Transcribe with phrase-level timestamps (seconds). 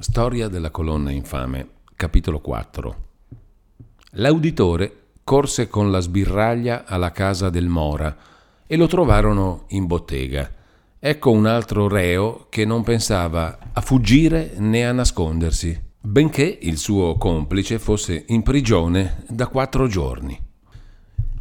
[0.00, 2.96] Storia della colonna infame, capitolo 4.
[4.12, 8.16] L'auditore corse con la sbirraglia alla casa del Mora
[8.66, 10.50] e lo trovarono in bottega.
[10.98, 17.16] Ecco un altro reo che non pensava a fuggire né a nascondersi, benché il suo
[17.16, 20.48] complice fosse in prigione da quattro giorni.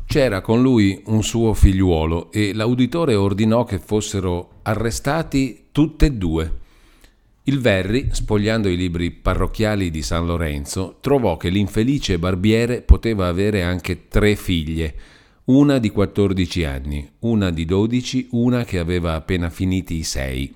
[0.06, 6.68] C'era con lui un suo figliuolo e l'auditore ordinò che fossero arrestati tutte e due.
[7.50, 13.64] Il Verri, spogliando i libri parrocchiali di San Lorenzo, trovò che l'infelice barbiere poteva avere
[13.64, 14.94] anche tre figlie,
[15.46, 20.54] una di 14 anni, una di 12, una che aveva appena finiti i sei.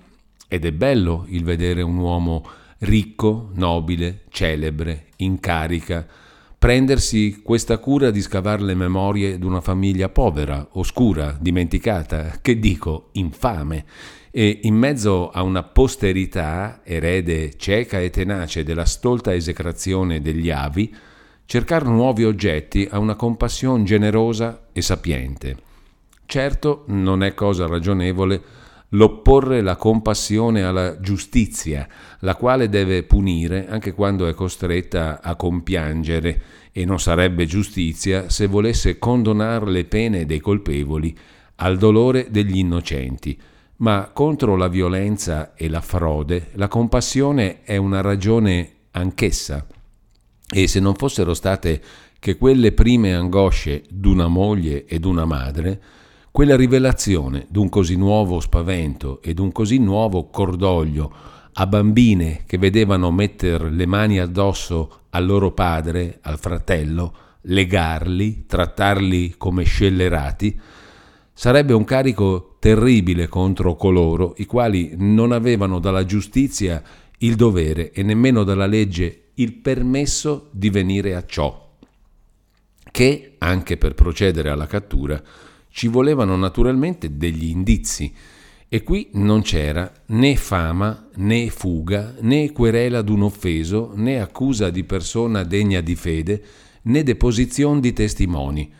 [0.47, 2.45] Ed è bello il vedere un uomo
[2.81, 6.05] ricco, nobile, celebre, in carica,
[6.59, 13.09] prendersi questa cura di scavar le memorie di una famiglia povera, oscura, dimenticata, che dico
[13.13, 13.83] infame,
[14.35, 20.91] e in mezzo a una posterità, erede cieca e tenace della stolta esecrazione degli avi,
[21.45, 25.55] cercare nuovi oggetti a una compassione generosa e sapiente.
[26.25, 28.41] Certo non è cosa ragionevole
[28.89, 31.87] l'opporre la compassione alla giustizia,
[32.21, 38.47] la quale deve punire anche quando è costretta a compiangere, e non sarebbe giustizia se
[38.47, 41.15] volesse condonare le pene dei colpevoli
[41.57, 43.39] al dolore degli innocenti.
[43.83, 49.67] Ma contro la violenza e la frode la compassione è una ragione anch'essa.
[50.49, 51.81] E se non fossero state
[52.17, 55.81] che quelle prime angosce d'una moglie e d'una madre,
[56.31, 61.13] quella rivelazione d'un così nuovo spavento e d'un così nuovo cordoglio
[61.51, 69.35] a bambine che vedevano mettere le mani addosso al loro padre, al fratello, legarli, trattarli
[69.37, 70.57] come scellerati,
[71.33, 76.81] sarebbe un carico terribile contro coloro i quali non avevano dalla giustizia
[77.19, 81.71] il dovere e nemmeno dalla legge il permesso di venire a ciò,
[82.91, 85.21] che, anche per procedere alla cattura,
[85.69, 88.13] ci volevano naturalmente degli indizi,
[88.69, 94.83] e qui non c'era né fama, né fuga, né querela d'un offeso, né accusa di
[94.83, 96.43] persona degna di fede,
[96.83, 98.73] né deposizione di testimoni.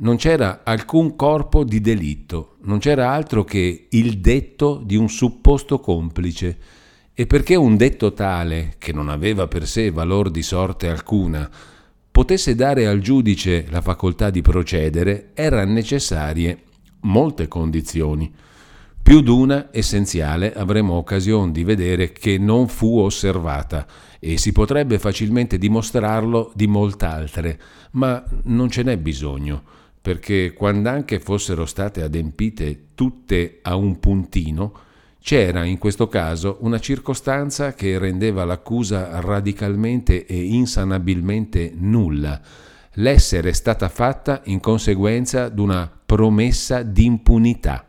[0.00, 5.80] Non c'era alcun corpo di delitto, non c'era altro che il detto di un supposto
[5.80, 6.56] complice.
[7.12, 11.50] E perché un detto tale, che non aveva per sé valor di sorte alcuna,
[12.12, 16.62] potesse dare al giudice la facoltà di procedere, erano necessarie
[17.00, 18.32] molte condizioni.
[19.02, 23.84] Più d'una essenziale avremo occasione di vedere che non fu osservata
[24.20, 27.60] e si potrebbe facilmente dimostrarlo di molt'altre,
[27.92, 29.77] ma non ce n'è bisogno,
[30.08, 34.72] perché quando anche fossero state adempite tutte a un puntino,
[35.20, 42.40] c'era in questo caso una circostanza che rendeva l'accusa radicalmente e insanabilmente nulla,
[42.94, 47.86] l'essere stata fatta in conseguenza d'una promessa d'impunità.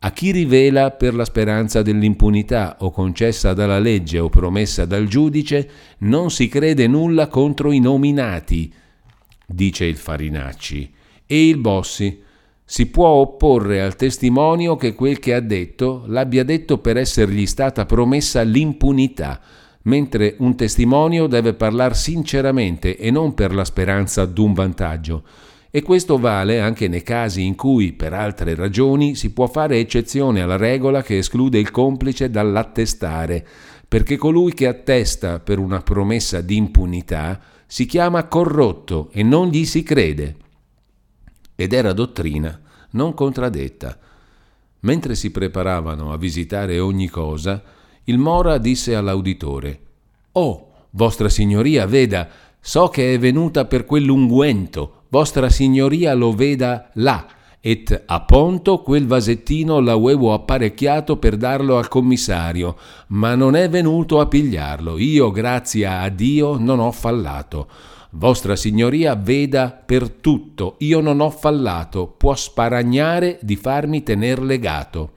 [0.00, 5.70] A chi rivela per la speranza dell'impunità o concessa dalla legge o promessa dal giudice,
[5.98, 8.72] non si crede nulla contro i nominati,
[9.46, 10.92] dice il Farinacci,
[11.24, 12.22] e il Bossi
[12.68, 17.86] si può opporre al testimonio che quel che ha detto l'abbia detto per essergli stata
[17.86, 19.40] promessa l'impunità,
[19.82, 25.22] mentre un testimonio deve parlare sinceramente e non per la speranza d'un vantaggio.
[25.70, 30.40] E questo vale anche nei casi in cui, per altre ragioni, si può fare eccezione
[30.40, 33.46] alla regola che esclude il complice dall'attestare,
[33.86, 39.64] perché colui che attesta per una promessa di impunità si chiama corrotto e non gli
[39.64, 40.36] si crede
[41.54, 42.60] ed era dottrina
[42.96, 43.98] non contraddetta.
[44.80, 47.62] Mentre si preparavano a visitare ogni cosa,
[48.04, 49.80] il Mora disse all'auditore
[50.32, 52.28] Oh, vostra signoria, veda,
[52.60, 57.26] so che è venuta per quell'unguento, vostra signoria lo veda là,
[57.68, 62.76] et a ponto quel vasettino l'avevo apparecchiato per darlo al commissario,
[63.08, 64.98] ma non è venuto a pigliarlo.
[64.98, 67.66] Io, grazie a Dio, non ho fallato.
[68.10, 75.10] Vostra Signoria veda per tutto, io non ho fallato, può sparagnare di farmi tener legato.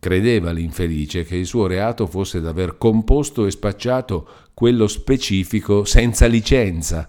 [0.00, 7.08] Credeva l'infelice che il suo reato fosse d'aver composto e spacciato quello specifico senza licenza.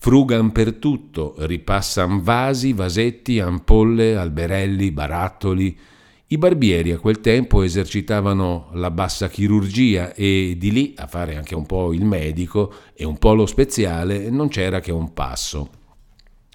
[0.00, 5.76] Frugan per tutto, ripassan vasi, vasetti, ampolle, alberelli, barattoli,
[6.28, 11.54] i barbieri a quel tempo esercitavano la bassa chirurgia e di lì a fare anche
[11.54, 15.70] un po' il medico e un po' lo speziale non c'era che un passo.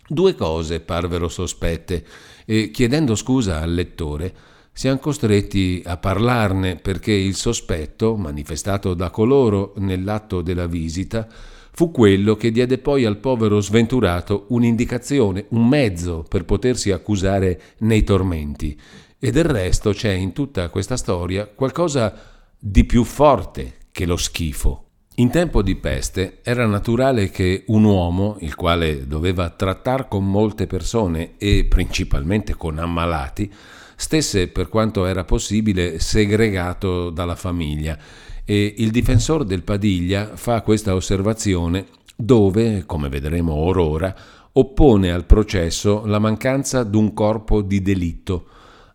[0.08, 2.06] Due cose parvero sospette
[2.46, 4.34] e chiedendo scusa al lettore
[4.72, 11.28] siamo costretti a parlarne perché il sospetto, manifestato da coloro nell'atto della visita,
[11.76, 18.04] fu quello che diede poi al povero sventurato un'indicazione, un mezzo per potersi accusare nei
[18.04, 18.80] tormenti.
[19.18, 22.14] E del resto c'è in tutta questa storia qualcosa
[22.60, 24.86] di più forte che lo schifo.
[25.16, 30.68] In tempo di peste era naturale che un uomo, il quale doveva trattare con molte
[30.68, 33.52] persone e principalmente con ammalati,
[33.96, 37.98] stesse per quanto era possibile segregato dalla famiglia
[38.46, 44.16] e il difensore del Padiglia fa questa osservazione dove, come vedremo orora,
[44.52, 48.48] oppone al processo la mancanza d'un corpo di delitto.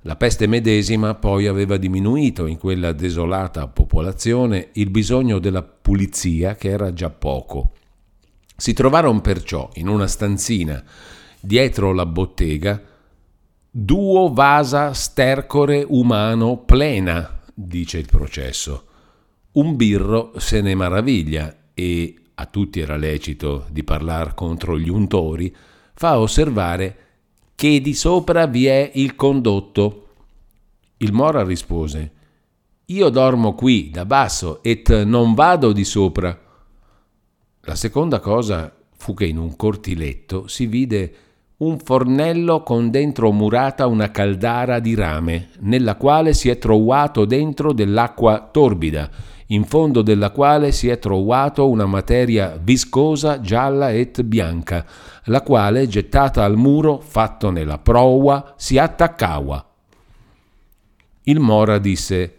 [0.03, 6.69] La peste medesima poi aveva diminuito in quella desolata popolazione il bisogno della pulizia che
[6.69, 7.73] era già poco.
[8.57, 10.83] Si trovarono perciò in una stanzina
[11.41, 12.81] dietro la bottega
[13.71, 18.88] duo vasa stercore umano plena, dice il processo.
[19.53, 25.55] Un birro se ne maraviglia e, a tutti era lecito di parlare contro gli untori,
[25.95, 26.97] fa osservare
[27.55, 30.07] che di sopra vi è il condotto.
[30.99, 32.13] Il Mora rispose,
[32.87, 36.39] Io dormo qui da basso et non vado di sopra.
[37.63, 41.15] La seconda cosa fu che in un cortiletto si vide
[41.59, 47.73] un fornello con dentro murata una caldara di rame, nella quale si è trovato dentro
[47.73, 49.11] dell'acqua torbida,
[49.49, 54.85] in fondo della quale si è trovato una materia viscosa, gialla et bianca,
[55.25, 59.65] la quale, gettata al muro, fatto nella prova, si attaccava.
[61.23, 62.35] Il Mora disse,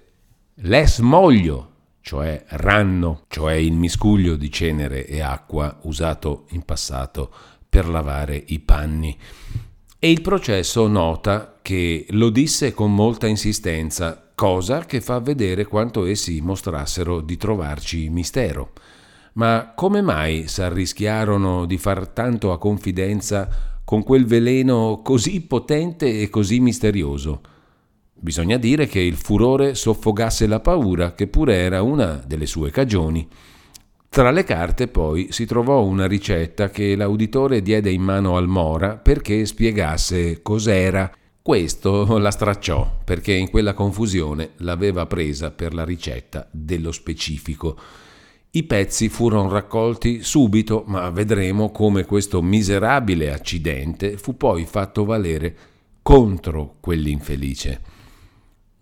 [0.61, 1.67] Les moglio,
[2.01, 7.31] cioè ranno, cioè il miscuglio di cenere e acqua usato in passato
[7.67, 9.17] per lavare i panni.
[9.99, 16.05] E il processo nota che lo disse con molta insistenza, cosa che fa vedere quanto
[16.05, 18.71] essi mostrassero di trovarci mistero.
[19.33, 23.49] Ma come mai s'arrischiarono di far tanto a confidenza
[23.83, 27.41] con quel veleno così potente e così misterioso?
[28.13, 33.27] Bisogna dire che il furore soffogasse la paura, che pure era una delle sue cagioni.
[34.07, 38.95] Tra le carte poi si trovò una ricetta che l'auditore diede in mano al Mora
[38.95, 41.11] perché spiegasse cos'era
[41.49, 47.75] questo la stracciò perché in quella confusione l'aveva presa per la ricetta dello specifico.
[48.51, 55.57] I pezzi furono raccolti subito, ma vedremo come questo miserabile accidente fu poi fatto valere
[56.03, 57.81] contro quell'infelice.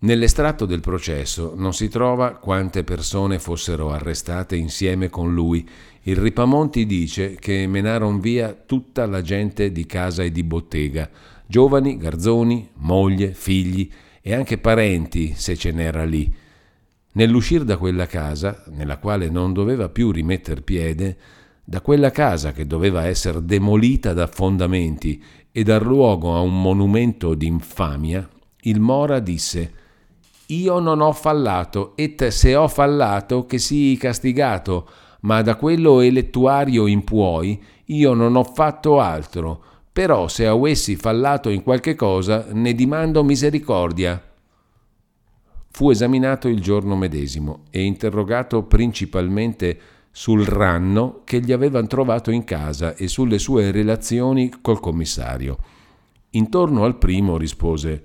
[0.00, 5.66] Nell'estratto del processo non si trova quante persone fossero arrestate insieme con lui.
[6.02, 11.10] Il Ripamonti dice che menarono via tutta la gente di casa e di bottega,
[11.48, 13.90] giovani, garzoni, moglie, figli
[14.20, 16.32] e anche parenti se ce n'era lì.
[17.12, 21.16] Nell'uscir da quella casa, nella quale non doveva più rimetter piede,
[21.64, 27.34] da quella casa che doveva essere demolita da fondamenti e dar luogo a un monumento
[27.34, 28.28] d'infamia,
[28.62, 29.72] il Mora disse
[30.46, 34.88] Io non ho fallato, et se ho fallato che sii castigato,
[35.20, 39.62] ma da quello elettuario in puoi io non ho fatto altro,
[39.98, 44.22] però se avessi fallato in qualche cosa ne dimando misericordia.
[45.70, 49.80] Fu esaminato il giorno medesimo e interrogato principalmente
[50.12, 55.58] sul ranno che gli avevano trovato in casa e sulle sue relazioni col commissario.
[56.30, 58.04] Intorno al primo rispose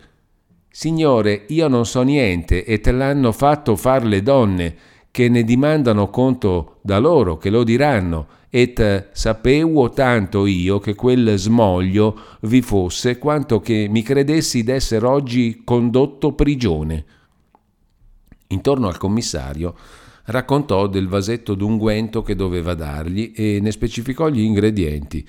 [0.70, 4.76] Signore, io non so niente e te l'hanno fatto far le donne,
[5.12, 11.38] che ne dimandano conto da loro, che lo diranno, et sapevo tanto io che quel
[11.38, 17.04] smoglio vi fosse quanto che mi credessi d'essere oggi condotto prigione.
[18.50, 19.74] Intorno al commissario
[20.26, 25.28] raccontò del vasetto d'unguento che doveva dargli e ne specificò gli ingredienti.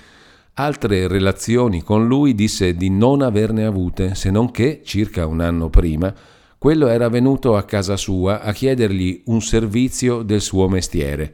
[0.53, 5.71] Altre relazioni con lui disse di non averne avute, se non che, circa un anno
[5.71, 6.13] prima,
[6.59, 11.33] quello era venuto a casa sua a chiedergli un servizio del suo mestiere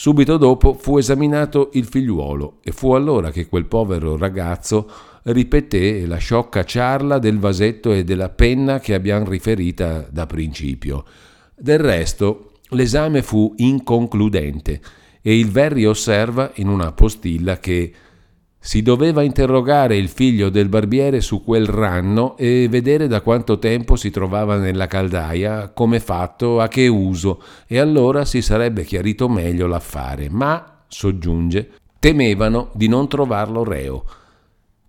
[0.00, 4.88] Subito dopo fu esaminato il figliuolo e fu allora che quel povero ragazzo
[5.24, 11.04] ripeté la sciocca ciarla del vasetto e della penna che abbiamo riferita da principio.
[11.52, 14.80] Del resto, l'esame fu inconcludente
[15.20, 17.92] e il Verri osserva in una postilla che
[18.68, 23.96] si doveva interrogare il figlio del barbiere su quel ranno e vedere da quanto tempo
[23.96, 29.66] si trovava nella caldaia, come fatto, a che uso, e allora si sarebbe chiarito meglio
[29.66, 30.28] l'affare.
[30.28, 34.04] Ma, soggiunge, temevano di non trovarlo reo.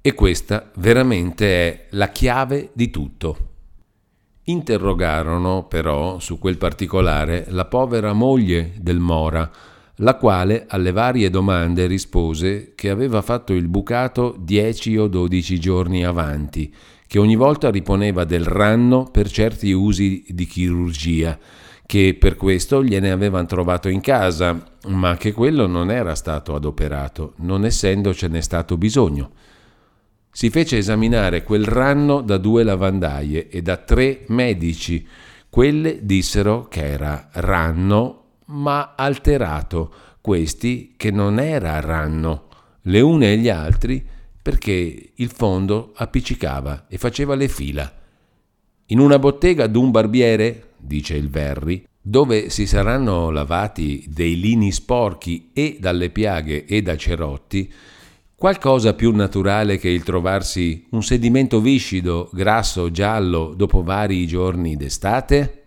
[0.01, 3.37] E questa veramente è la chiave di tutto.
[4.43, 9.49] Interrogarono però su quel particolare la povera moglie del Mora,
[10.01, 16.05] la quale alle varie domande rispose che aveva fatto il bucato dieci o dodici giorni
[16.05, 16.73] avanti,
[17.07, 21.37] che ogni volta riponeva del ranno per certi usi di chirurgia,
[21.85, 27.33] che per questo gliene avevano trovato in casa, ma che quello non era stato adoperato,
[27.37, 29.31] non essendocene stato bisogno.
[30.31, 35.05] Si fece esaminare quel ranno da due lavandaie e da tre medici.
[35.49, 38.18] Quelle dissero che era ranno
[38.49, 39.91] ma alterato,
[40.21, 42.47] questi che non era ranno,
[42.83, 44.05] le une e gli altri
[44.41, 47.91] perché il fondo appiccicava e faceva le fila.
[48.87, 55.51] In una bottega d'un barbiere, dice il Verri, dove si saranno lavati dei lini sporchi
[55.53, 57.71] e dalle piaghe e da cerotti,
[58.35, 65.63] qualcosa più naturale che il trovarsi un sedimento viscido, grasso, giallo dopo vari giorni d'estate?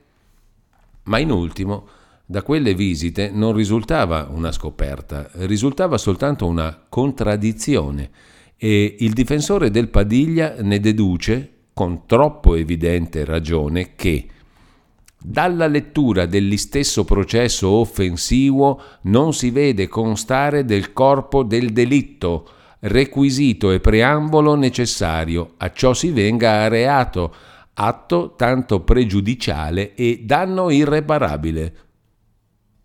[1.05, 1.87] Ma in ultimo,
[2.25, 8.11] da quelle visite non risultava una scoperta, risultava soltanto una contraddizione
[8.57, 14.27] e il difensore del Padiglia ne deduce, con troppo evidente ragione, che
[15.19, 22.49] dalla lettura dell'istesso processo offensivo non si vede constare del corpo del delitto,
[22.81, 27.35] requisito e preambolo necessario, a ciò si venga a reato,
[27.75, 31.75] atto tanto pregiudiziale e danno irreparabile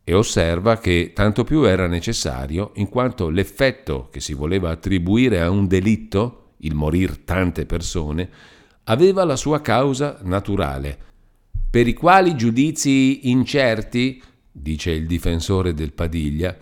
[0.09, 5.49] e osserva che tanto più era necessario in quanto l'effetto che si voleva attribuire a
[5.49, 8.29] un delitto, il morir tante persone,
[8.85, 10.97] aveva la sua causa naturale,
[11.69, 16.57] per i quali giudizi incerti, dice il difensore del Padiglia,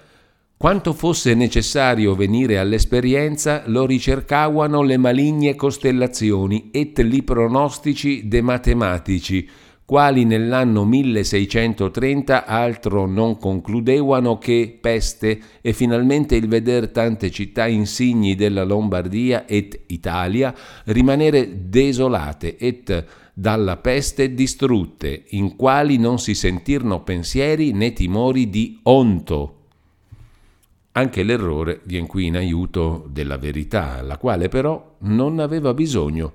[0.58, 9.48] quanto fosse necessario venire all'esperienza, lo ricercavano le maligne costellazioni et li pronostici de matematici,
[9.86, 18.34] quali nell'anno 1630 altro non concludevano che peste e finalmente il veder tante città insigni
[18.34, 27.04] della Lombardia et Italia rimanere desolate et dalla peste distrutte, in quali non si sentirno
[27.04, 29.54] pensieri né timori di onto.
[30.94, 36.34] Anche l'errore vien qui in aiuto della verità, la quale però non aveva bisogno,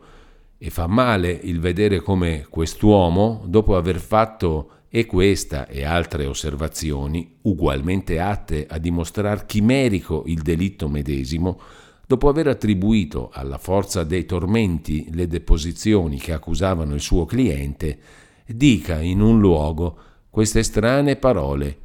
[0.63, 7.37] e fa male il vedere come quest'uomo, dopo aver fatto e questa e altre osservazioni,
[7.43, 11.59] ugualmente atte a dimostrar chimerico il delitto medesimo,
[12.07, 17.99] dopo aver attribuito alla forza dei tormenti le deposizioni che accusavano il suo cliente,
[18.45, 19.97] dica in un luogo
[20.29, 21.80] queste strane parole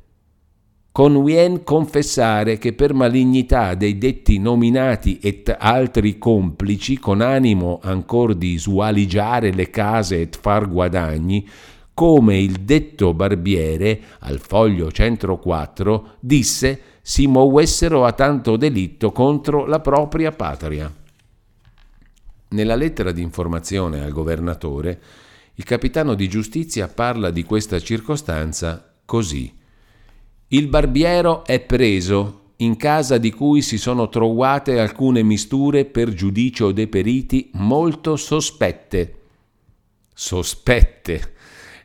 [0.95, 8.57] convien confessare che per malignità dei detti nominati et altri complici, con animo ancor di
[8.57, 11.45] sualigiare le case et far guadagni,
[11.93, 19.81] come il detto barbiere, al foglio 104, disse si muovessero a tanto delitto contro la
[19.81, 20.89] propria patria.
[22.47, 25.01] Nella lettera di informazione al governatore,
[25.55, 29.63] il capitano di giustizia parla di questa circostanza così.
[30.49, 36.71] Il barbiero è preso, in casa di cui si sono trovate alcune misture per giudicio
[36.71, 39.15] dei periti molto sospette.
[40.13, 41.33] Sospette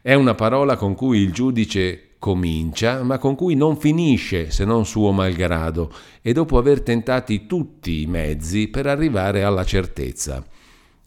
[0.02, 4.84] è una parola con cui il giudice comincia, ma con cui non finisce se non
[4.84, 5.90] suo malgrado,
[6.20, 10.44] e dopo aver tentati tutti i mezzi per arrivare alla certezza.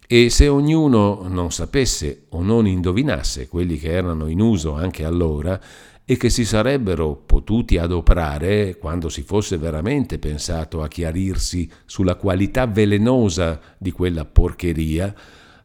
[0.07, 5.59] E se ognuno non sapesse o non indovinasse quelli che erano in uso anche allora,
[6.05, 12.67] e che si sarebbero potuti adoprare quando si fosse veramente pensato a chiarirsi sulla qualità
[12.67, 15.13] velenosa di quella porcheria,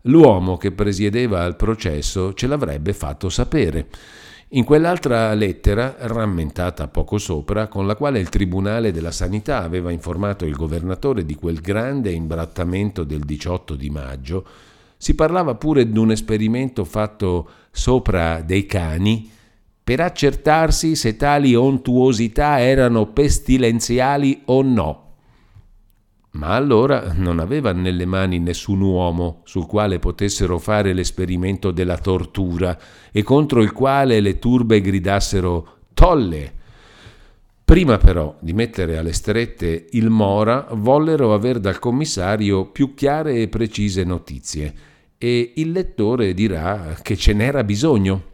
[0.02, 3.88] l'uomo che presiedeva al processo ce l'avrebbe fatto sapere.
[4.52, 10.46] In quell'altra lettera, rammentata poco sopra, con la quale il Tribunale della Sanità aveva informato
[10.46, 14.46] il governatore di quel grande imbrattamento del 18 di maggio,
[14.96, 19.36] si parlava pure di un esperimento fatto sopra dei cani
[19.88, 25.14] per accertarsi se tali ontuosità erano pestilenziali o no.
[26.32, 32.78] Ma allora non aveva nelle mani nessun uomo sul quale potessero fare l'esperimento della tortura
[33.10, 36.52] e contro il quale le turbe gridassero Tolle!
[37.64, 43.48] Prima però di mettere alle strette il Mora, vollero aver dal commissario più chiare e
[43.48, 44.74] precise notizie
[45.16, 48.27] e il lettore dirà che ce n'era bisogno.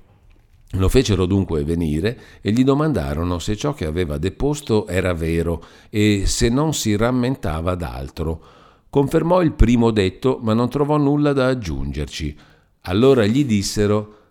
[0.77, 6.25] Lo fecero dunque venire e gli domandarono se ciò che aveva deposto era vero e
[6.27, 8.43] se non si rammentava d'altro.
[8.91, 12.37] Confermò il primo detto, ma non trovò nulla da aggiungerci.
[12.83, 14.24] Allora gli dissero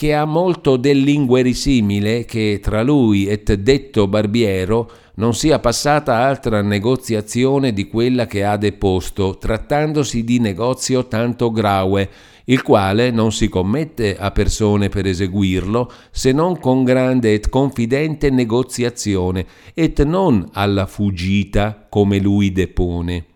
[0.00, 7.74] che ha molto dell'inguerisimile che tra lui et detto barbiero non sia passata altra negoziazione
[7.74, 12.08] di quella che ha deposto, trattandosi di negozio tanto graue,
[12.44, 18.30] il quale non si commette a persone per eseguirlo, se non con grande et confidente
[18.30, 23.26] negoziazione, et non alla fuggita come lui depone.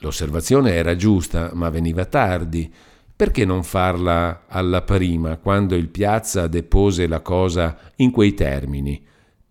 [0.00, 2.70] L'osservazione era giusta, ma veniva tardi.
[3.20, 8.98] Perché non farla alla prima, quando il piazza depose la cosa in quei termini?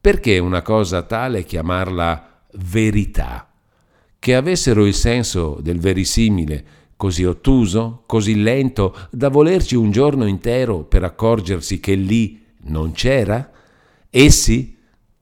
[0.02, 3.48] Perché una cosa tale chiamarla verità?
[4.18, 10.80] Che avessero il senso del verisimile, così ottuso, così lento, da volerci un giorno intero
[10.80, 13.52] per accorgersi che lì non c'era?
[14.10, 14.78] Essi,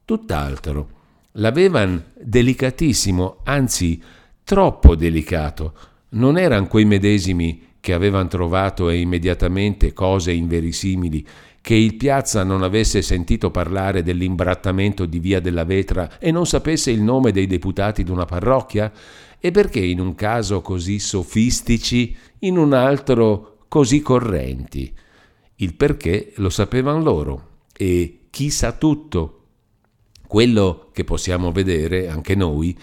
[0.06, 0.90] tutt'altro,
[1.34, 4.02] l'avevan delicatissimo, anzi
[4.46, 5.74] troppo delicato.
[6.12, 11.26] Non erano quei medesimi che avevano trovato e immediatamente cose inverissimili,
[11.62, 16.92] che il piazza non avesse sentito parlare dell'imbrattamento di via della Vetra e non sapesse
[16.92, 18.92] il nome dei deputati d'una parrocchia?
[19.40, 24.94] E perché in un caso così sofistici, in un altro così correnti?
[25.56, 29.34] Il perché lo sapevano loro e chi sa tutto.
[30.26, 32.78] Quello che possiamo vedere anche noi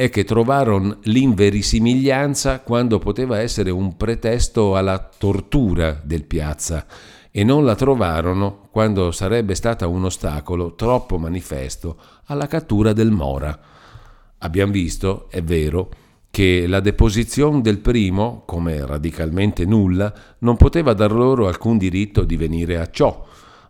[0.00, 6.86] è che trovarono l'inverisimiglianza quando poteva essere un pretesto alla tortura del piazza
[7.30, 13.60] e non la trovarono quando sarebbe stata un ostacolo troppo manifesto alla cattura del Mora.
[14.38, 15.90] Abbiamo visto, è vero,
[16.30, 22.38] che la deposizione del primo, come radicalmente nulla, non poteva dar loro alcun diritto di
[22.38, 23.22] venire a ciò,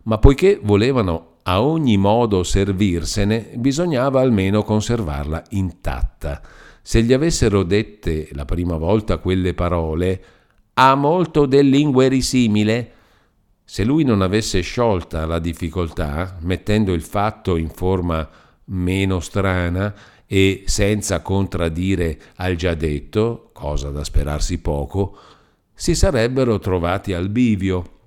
[0.03, 6.41] ma poiché volevano a ogni modo servirsene, bisognava almeno conservarla intatta.
[6.81, 10.23] Se gli avessero dette la prima volta quelle parole,
[10.73, 12.91] ha molto dell'inguerisimile,
[13.63, 18.27] se lui non avesse sciolta la difficoltà, mettendo il fatto in forma
[18.65, 19.93] meno strana
[20.25, 25.17] e senza contraddire al già detto, cosa da sperarsi poco,
[25.73, 27.99] si sarebbero trovati al bivio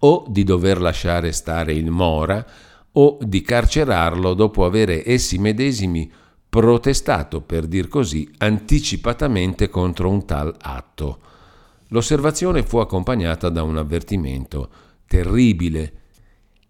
[0.00, 2.44] o di dover lasciare stare il Mora
[2.92, 6.10] o di carcerarlo dopo avere essi medesimi
[6.48, 11.18] protestato, per dir così, anticipatamente contro un tal atto.
[11.88, 14.70] L'osservazione fu accompagnata da un avvertimento
[15.06, 15.92] terribile.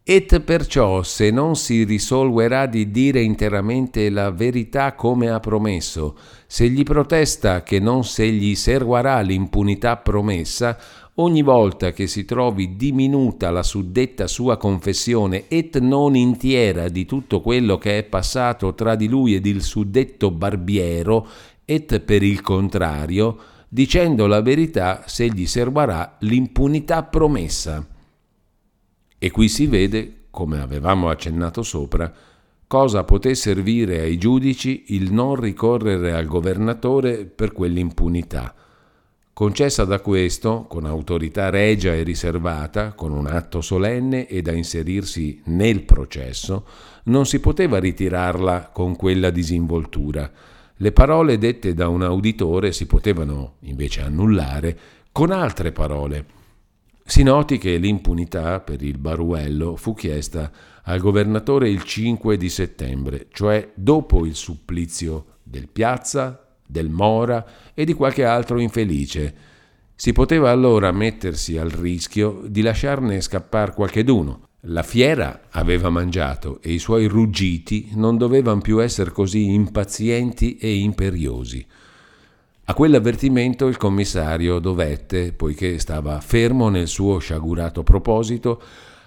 [0.03, 6.69] Et perciò, se non si risolverà di dire interamente la verità come ha promesso, se
[6.71, 10.79] gli protesta che non se gli serguarà l'impunità promessa,
[11.21, 17.41] ogni volta che si trovi diminuta la suddetta sua confessione et non intiera di tutto
[17.41, 21.27] quello che è passato tra di lui ed il suddetto barbiero,
[21.65, 23.37] et per il contrario,
[23.69, 27.87] dicendo la verità se gli servarà l'impunità promessa.
[29.19, 32.13] E qui si vede, come avevamo accennato sopra,
[32.67, 38.55] cosa poté servire ai giudici il non ricorrere al governatore per quell'impunità
[39.39, 45.41] concessa da questo, con autorità regia e riservata, con un atto solenne e da inserirsi
[45.45, 46.67] nel processo,
[47.05, 50.29] non si poteva ritirarla con quella disinvoltura.
[50.75, 54.77] Le parole dette da un auditore si potevano invece annullare
[55.13, 56.27] con altre parole.
[57.05, 60.51] Si noti che l'impunità per il Baruello fu chiesta
[60.83, 67.85] al governatore il 5 di settembre, cioè dopo il supplizio del Piazza, del Mora e
[67.85, 69.35] di qualche altro infelice.
[69.95, 74.47] Si poteva allora mettersi al rischio di lasciarne scappar qualcheduno.
[74.63, 80.77] La fiera aveva mangiato e i suoi ruggiti non dovevano più essere così impazienti e
[80.77, 81.67] imperiosi.
[82.65, 88.61] A quell'avvertimento il commissario dovette, poiché stava fermo nel suo sciagurato proposito,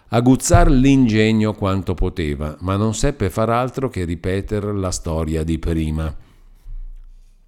[0.07, 6.13] aguzzar l'ingegno quanto poteva, ma non seppe far altro che ripetere la storia di prima.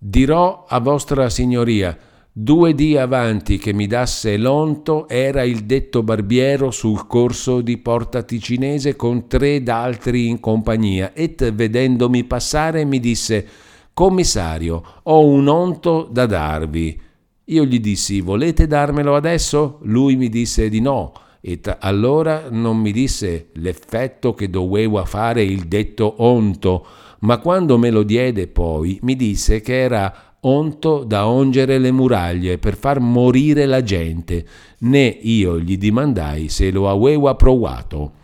[0.06, 1.98] Dirò a vostra signoria,
[2.30, 8.22] due dì avanti che mi dasse l'onto era il detto barbiero sul corso di Porta
[8.22, 11.14] Ticinese con tre d'altri in compagnia.
[11.14, 13.48] Et vedendomi passare mi disse
[13.94, 17.00] commissario ho un onto da darvi.
[17.46, 19.80] Io gli dissi volete darmelo adesso?
[19.84, 21.14] Lui mi disse di no.
[21.40, 26.86] E allora non mi disse l'effetto che dovevo fare il detto onto
[27.24, 32.58] ma quando me lo diede poi mi disse che era onto da ongere le muraglie
[32.58, 34.46] per far morire la gente,
[34.80, 38.22] né io gli dimandai se lo aveva provato.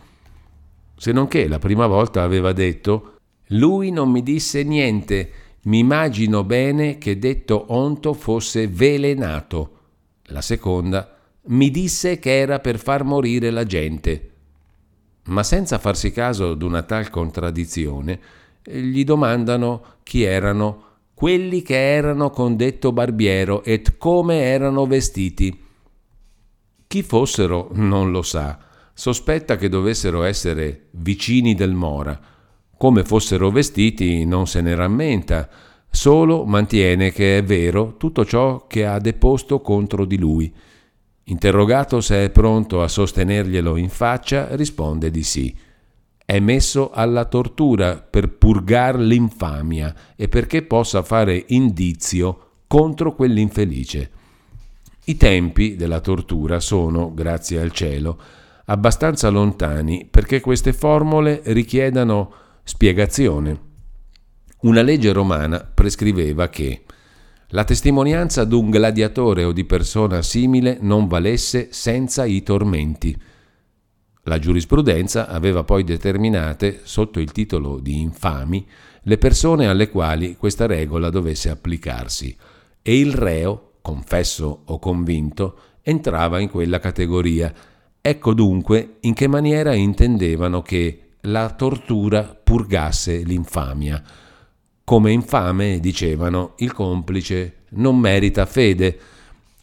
[0.96, 3.14] Se non che la prima volta aveva detto,
[3.48, 5.32] lui non mi disse niente,
[5.62, 9.78] mi immagino bene che detto onto fosse velenato.
[10.24, 14.30] La seconda, mi disse che era per far morire la gente.
[15.24, 18.20] Ma senza farsi caso d'una tal contraddizione,
[18.62, 20.84] gli domandano chi erano
[21.20, 25.54] quelli che erano con detto barbiero et come erano vestiti.
[26.86, 28.58] Chi fossero non lo sa,
[28.94, 32.18] sospetta che dovessero essere vicini del Mora.
[32.74, 35.46] Come fossero vestiti non se ne rammenta,
[35.90, 40.50] solo mantiene che è vero tutto ciò che ha deposto contro di lui.
[41.24, 45.54] Interrogato se è pronto a sostenerglielo in faccia, risponde di sì.
[46.30, 54.10] È messo alla tortura per purgar l'infamia e perché possa fare indizio contro quell'infelice.
[55.06, 58.16] I tempi della tortura sono, grazie al cielo,
[58.66, 63.60] abbastanza lontani perché queste formule richiedano spiegazione.
[64.60, 66.84] Una legge romana prescriveva che
[67.48, 73.20] la testimonianza d'un gladiatore o di persona simile non valesse senza i tormenti.
[74.24, 78.66] La giurisprudenza aveva poi determinate, sotto il titolo di infami,
[79.02, 82.36] le persone alle quali questa regola dovesse applicarsi.
[82.82, 87.52] E il reo, confesso o convinto, entrava in quella categoria.
[88.00, 94.02] Ecco dunque in che maniera intendevano che la tortura purgasse l'infamia.
[94.84, 98.98] Come infame, dicevano, il complice non merita fede,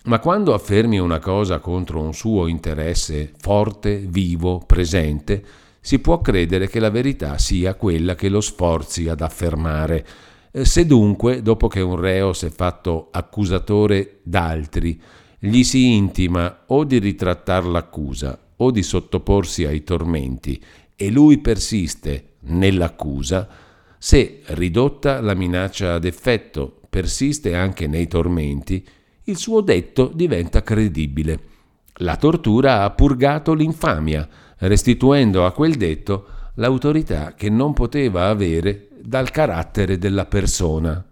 [0.08, 5.44] ma quando affermi una cosa contro un suo interesse forte, vivo, presente,
[5.82, 10.06] si può credere che la verità sia quella che lo sforzi ad affermare.
[10.52, 15.00] Eh, se dunque, dopo che un reo si è fatto accusatore d'altri,
[15.40, 20.62] gli si intima o di ritrattar l'accusa o di sottoporsi ai tormenti
[20.96, 23.48] e lui persiste nell'accusa,
[23.98, 28.86] se, ridotta la minaccia ad effetto, persiste anche nei tormenti,
[29.28, 31.40] il suo detto diventa credibile.
[31.96, 34.28] La tortura ha purgato l'infamia,
[34.60, 41.04] restituendo a quel detto l'autorità che non poteva avere dal carattere della persona.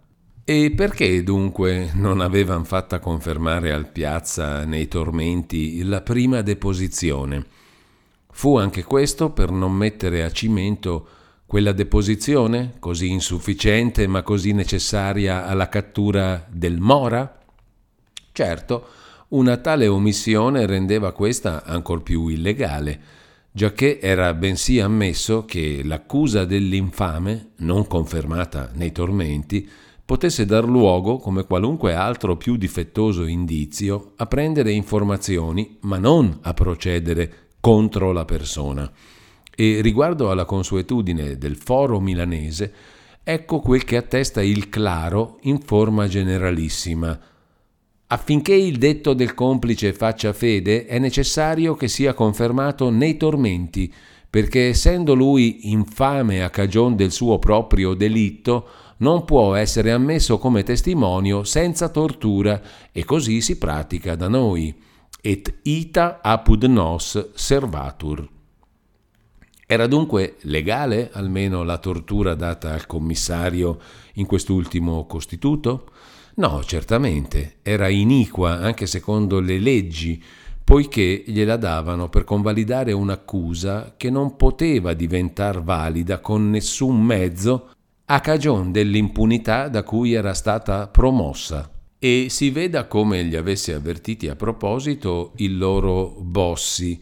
[0.46, 7.46] E perché dunque non avevan fatta confermare al piazza nei tormenti la prima deposizione?
[8.32, 11.08] Fu anche questo per non mettere a cimento
[11.46, 17.40] quella deposizione, così insufficiente ma così necessaria alla cattura del Mora?
[18.36, 18.88] Certo,
[19.30, 23.00] una tale omissione rendeva questa ancor più illegale,
[23.50, 29.66] giacché era bensì ammesso che l'accusa dell'infame, non confermata nei tormenti,
[30.04, 36.54] potesse dar luogo, come qualunque altro più difettoso indizio, a prendere informazioni, ma non a
[36.54, 38.92] procedere contro la persona.
[39.56, 42.74] E riguardo alla consuetudine del foro milanese,
[43.24, 47.18] ecco quel che attesta il claro in forma generalissima.
[48.16, 53.94] Affinché il detto del complice faccia fede, è necessario che sia confermato nei tormenti,
[54.30, 58.68] perché essendo lui infame a cagion del suo proprio delitto,
[59.00, 62.62] non può essere ammesso come testimonio senza tortura,
[62.94, 64.74] e così si pratica da noi.
[65.20, 68.30] Et ita apud nos servatur.
[69.68, 73.78] Era dunque legale almeno la tortura data al commissario
[74.14, 75.90] in quest'ultimo costituto?
[76.36, 80.22] No, certamente, era iniqua anche secondo le leggi,
[80.64, 87.72] poiché gliela davano per convalidare un'accusa che non poteva diventar valida con nessun mezzo
[88.06, 91.70] a cagion dell'impunità da cui era stata promossa.
[91.98, 97.02] E si veda come gli avesse avvertiti a proposito il loro Bossi,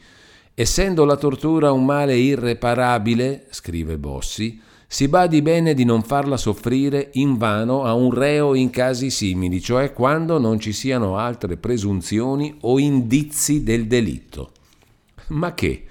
[0.56, 4.62] Essendo la tortura un male irreparabile, scrive Bossi,
[4.94, 9.60] si badi bene di non farla soffrire in vano a un reo in casi simili,
[9.60, 14.52] cioè quando non ci siano altre presunzioni o indizi del delitto.
[15.30, 15.86] Ma che?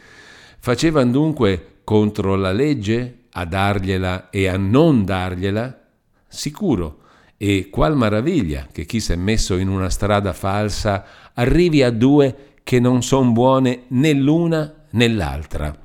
[0.60, 5.80] Facevano dunque contro la legge a dargliela e a non dargliela?
[6.28, 6.98] Sicuro.
[7.36, 12.52] E qual maraviglia che chi si è messo in una strada falsa arrivi a due
[12.62, 15.76] che non son buone né l'una né l'altra.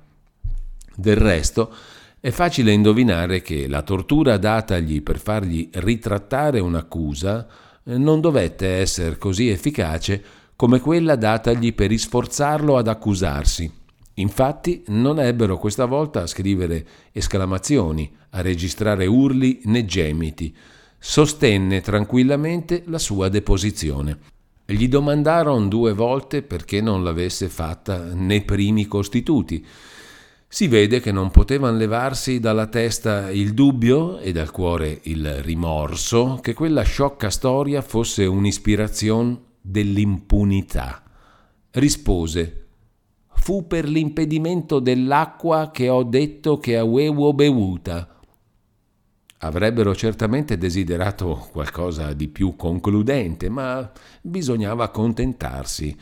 [0.93, 1.73] Del resto,
[2.27, 7.47] è facile indovinare che la tortura datagli per fargli ritrattare un'accusa
[7.85, 10.21] eh, non dovette essere così efficace
[10.57, 13.71] come quella datagli per isforzarlo ad accusarsi.
[14.15, 20.53] Infatti non ebbero questa volta a scrivere esclamazioni, a registrare urli né gemiti.
[20.99, 24.19] Sostenne tranquillamente la sua deposizione.
[24.65, 29.65] Gli domandarono due volte perché non l'avesse fatta nei primi costituti.
[30.49, 36.39] Si vede che non potevano levarsi dalla testa il dubbio e dal cuore il rimorso
[36.41, 41.03] che quella sciocca storia fosse un'ispirazione dell'impunità.
[41.71, 42.67] rispose
[43.27, 48.15] Fu per l'impedimento dell'acqua che ho detto che avevo bevuta.
[49.39, 53.89] Avrebbero certamente desiderato qualcosa di più concludente, ma
[54.21, 55.95] bisognava accontentarsi.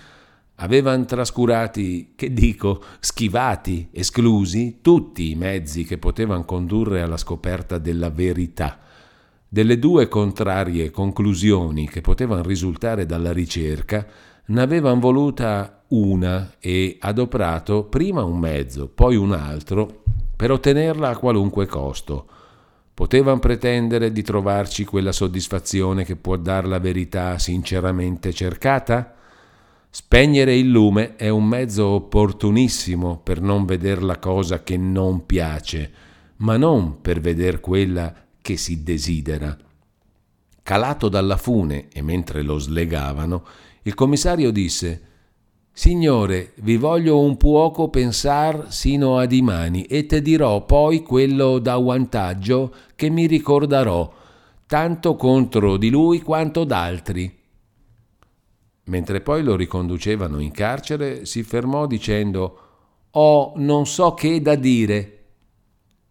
[0.55, 8.09] Avevan trascurati, che dico, schivati, esclusi tutti i mezzi che potevano condurre alla scoperta della
[8.09, 8.79] verità.
[9.47, 14.05] Delle due contrarie conclusioni che potevano risultare dalla ricerca,
[14.47, 20.03] n'avevano voluta una e adoperato prima un mezzo, poi un altro,
[20.35, 22.27] per ottenerla a qualunque costo.
[22.93, 29.14] Potevano pretendere di trovarci quella soddisfazione che può dar la verità sinceramente cercata?
[29.97, 35.89] Spegnere il lume è un mezzo opportunissimo per non vedere la cosa che non piace,
[36.39, 39.57] ma non per vedere quella che si desidera.
[40.61, 43.45] Calato dalla fune e mentre lo slegavano,
[43.83, 45.01] il commissario disse
[45.71, 51.77] Signore, vi voglio un puoco pensar sino a dimani e te dirò poi quello da
[51.77, 54.13] vantaggio che mi ricordarò,
[54.67, 57.43] tanto contro di lui quanto d'altri.
[58.85, 62.59] Mentre poi lo riconducevano in carcere, si fermò dicendo
[63.11, 65.11] Oh, non so che da dire.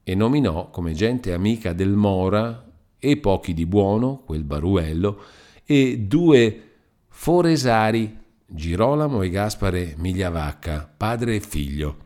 [0.02, 2.66] E nominò come gente amica del Mora
[2.98, 5.20] e pochi di buono, quel Baruello,
[5.64, 6.62] e due
[7.08, 11.96] foresari, Girolamo e Gaspare Migliavacca, padre e figlio.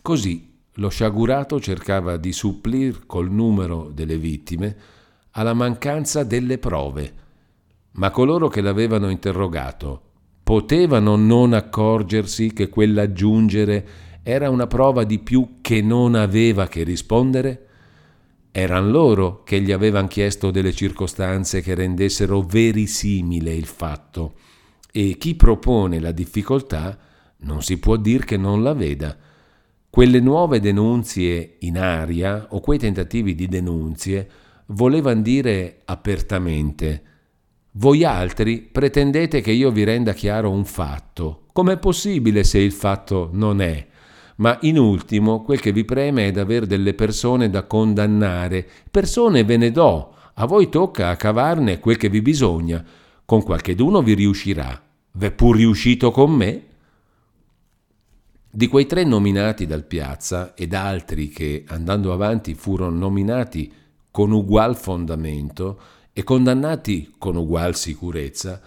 [0.00, 4.76] Così lo sciagurato cercava di supplir col numero delle vittime
[5.32, 7.22] alla mancanza delle prove
[7.94, 10.00] ma coloro che l'avevano interrogato
[10.42, 13.86] potevano non accorgersi che quell'aggiungere
[14.22, 17.66] era una prova di più che non aveva che rispondere?
[18.50, 24.34] Eran loro che gli avevano chiesto delle circostanze che rendessero verisimile il fatto,
[24.92, 26.96] e chi propone la difficoltà
[27.38, 29.16] non si può dir che non la veda.
[29.90, 34.28] Quelle nuove denunzie in aria o quei tentativi di denunzie
[34.66, 37.02] volevano dire apertamente
[37.76, 41.46] voi altri pretendete che io vi renda chiaro un fatto.
[41.52, 43.84] Com'è possibile se il fatto non è?
[44.36, 48.64] Ma in ultimo quel che vi preme è d'aver delle persone da condannare.
[48.90, 52.84] Persone ve ne do, a voi tocca a cavarne quel che vi bisogna.
[53.24, 54.80] Con qualcheduno vi riuscirà.
[55.12, 56.62] V'è pur riuscito con me?
[58.50, 63.72] Di quei tre nominati dal piazza ed altri che, andando avanti, furono nominati
[64.12, 65.80] con ugual fondamento,
[66.16, 68.62] e condannati con ugual sicurezza,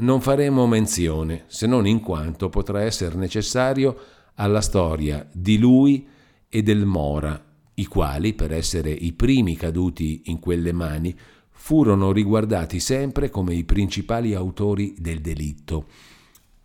[0.00, 3.96] non faremo menzione, se non in quanto potrà essere necessario
[4.34, 6.06] alla storia di lui
[6.48, 7.40] e del Mora,
[7.74, 11.16] i quali, per essere i primi caduti in quelle mani,
[11.50, 15.86] furono riguardati sempre come i principali autori del delitto,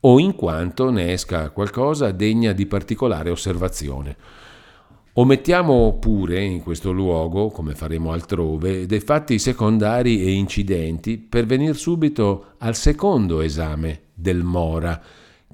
[0.01, 4.17] o in quanto ne esca qualcosa degna di particolare osservazione.
[5.15, 11.75] Omettiamo pure in questo luogo, come faremo altrove, dei fatti secondari e incidenti per venire
[11.75, 14.99] subito al secondo esame del Mora,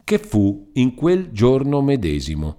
[0.02, 2.58] che fu in quel giorno medesimo.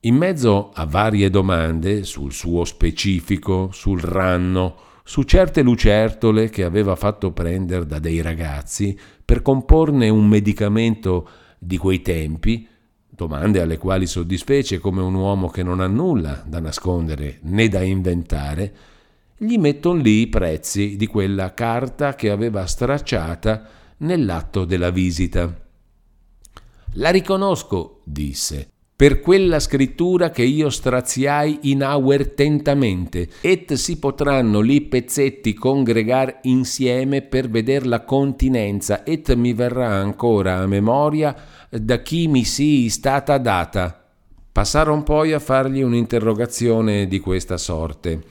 [0.00, 6.96] In mezzo a varie domande sul suo specifico, sul ranno, su certe lucertole che aveva
[6.96, 11.28] fatto prendere da dei ragazzi per comporne un medicamento
[11.60, 12.66] di quei tempi,
[13.18, 17.82] domande alle quali soddisfece come un uomo che non ha nulla da nascondere né da
[17.82, 18.72] inventare,
[19.36, 23.66] gli metton lì i prezzi di quella carta che aveva stracciata
[23.98, 25.52] nell'atto della visita.
[26.92, 34.60] La riconosco, disse, per quella scrittura che io straziai in auer tentamente, et si potranno
[34.60, 41.36] li pezzetti congregar insieme per veder la continenza, et mi verrà ancora a memoria
[41.70, 44.04] da chi mi sii stata data.
[44.50, 48.22] Passarono poi a fargli un'interrogazione di questa sorte.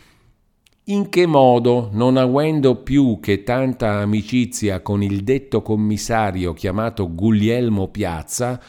[0.86, 7.90] In che modo, non avendo più che tanta amicizia con il detto commissario chiamato Guglielmo
[7.90, 8.60] Piazza,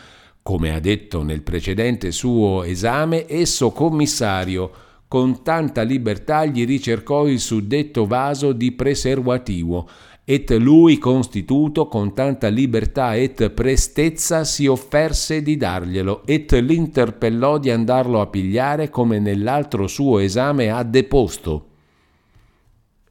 [0.43, 4.71] come ha detto nel precedente suo esame, esso commissario
[5.09, 9.89] con tanta libertà gli ricercò il suddetto vaso di preservativo,
[10.31, 17.71] et lui constituto con tanta libertà et prestezza si offerse di darglielo, et l'interpellò di
[17.71, 21.69] andarlo a pigliare come nell'altro suo esame ha deposto.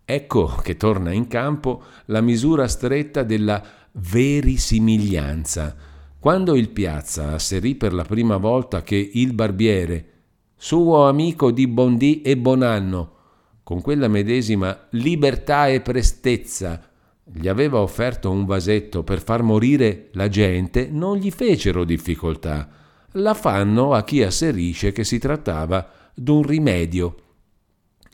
[0.05, 5.75] Ecco che torna in campo la misura stretta della verisimiglianza,
[6.19, 10.05] quando il piazza asserì per la prima volta che il barbiere,
[10.55, 13.13] suo amico di Bondì e Bonanno,
[13.63, 16.91] con quella medesima libertà e prestezza,
[17.33, 22.69] gli aveva offerto un vasetto per far morire la gente, non gli fecero difficoltà.
[23.13, 27.15] La fanno a chi asserisce che si trattava d'un rimedio.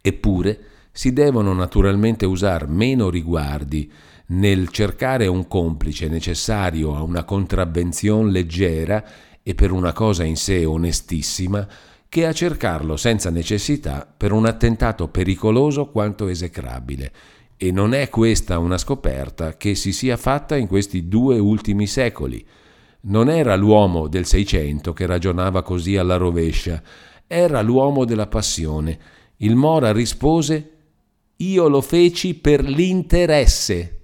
[0.02, 0.60] Eppure
[0.91, 3.91] si devono naturalmente usare meno riguardi
[4.28, 9.04] nel cercare un complice necessario a una contravvenzione leggera
[9.43, 11.67] e per una cosa in sé onestissima,
[12.10, 17.12] che a cercarlo senza necessità per un attentato pericoloso quanto esecrabile
[17.63, 22.45] e non è questa una scoperta che si sia fatta in questi due ultimi secoli.
[23.04, 26.84] Non era l'uomo del Seicento che ragionava così alla rovescia,
[27.26, 28.99] era l'uomo della passione.
[29.38, 30.71] Il Mora rispose
[31.38, 34.02] Io lo feci per l'interesse.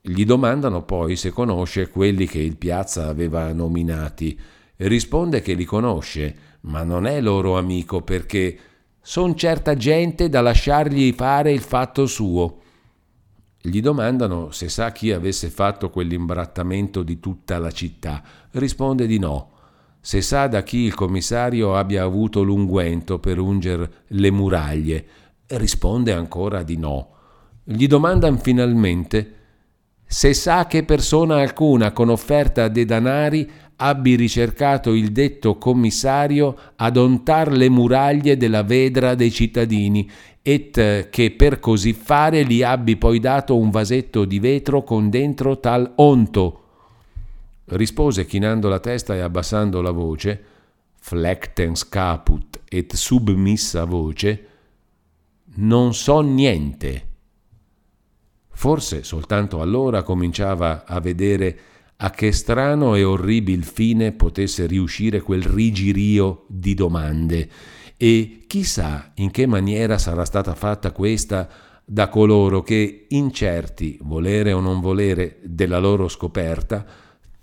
[0.00, 4.38] Gli domandano poi se conosce quelli che il Piazza aveva nominati.
[4.76, 8.56] Risponde che li conosce, ma non è loro amico perché
[9.04, 12.60] Son certa gente da lasciargli fare il fatto suo.
[13.60, 18.22] Gli domandano se sa chi avesse fatto quell'imbrattamento di tutta la città.
[18.52, 19.50] Risponde di no.
[20.00, 25.06] Se sa da chi il commissario abbia avuto l'unguento per unger le muraglie.
[25.46, 27.08] Risponde ancora di no.
[27.64, 29.34] Gli domandano finalmente
[30.06, 33.50] se sa che persona alcuna con offerta de danari
[33.82, 40.08] abbi ricercato il detto commissario ad ontar le muraglie della vedra dei cittadini,
[40.40, 45.58] et che per così fare gli abbi poi dato un vasetto di vetro con dentro
[45.58, 46.58] tal onto.
[47.66, 50.44] Rispose chinando la testa e abbassando la voce,
[50.98, 54.46] flectens caput et submissa voce,
[55.54, 57.06] non so niente.
[58.48, 61.58] Forse soltanto allora cominciava a vedere
[61.96, 67.48] a che strano e orribil fine potesse riuscire quel rigirio di domande
[67.96, 71.48] e chissà in che maniera sarà stata fatta questa
[71.84, 76.84] da coloro che, incerti, volere o non volere, della loro scoperta,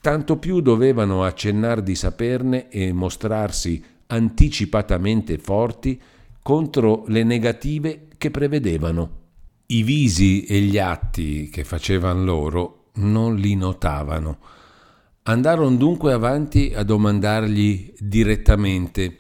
[0.01, 6.01] tanto più dovevano accennar di saperne e mostrarsi anticipatamente forti
[6.41, 9.17] contro le negative che prevedevano.
[9.67, 14.37] I visi e gli atti che facevano loro non li notavano.
[15.23, 19.19] Andarono dunque avanti a domandargli direttamente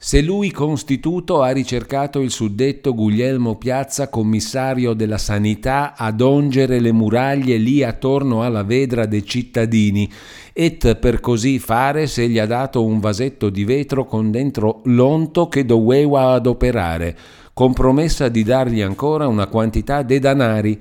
[0.00, 6.92] se lui constituto ha ricercato il suddetto Guglielmo Piazza, commissario della sanità, ad ongere le
[6.92, 10.08] muraglie lì attorno alla vedra dei cittadini,
[10.52, 15.48] et per così fare se gli ha dato un vasetto di vetro con dentro l'onto
[15.48, 17.16] che doveva adoperare,
[17.52, 20.80] con promessa di dargli ancora una quantità de danari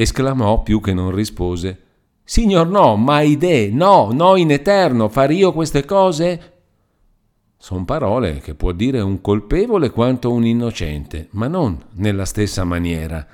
[0.00, 1.78] esclamò più che non rispose.
[2.24, 6.52] Signor no, mai de, no, no in eterno, far io queste cose?
[7.56, 13.26] Son parole che può dire un colpevole quanto un innocente, ma non nella stessa maniera.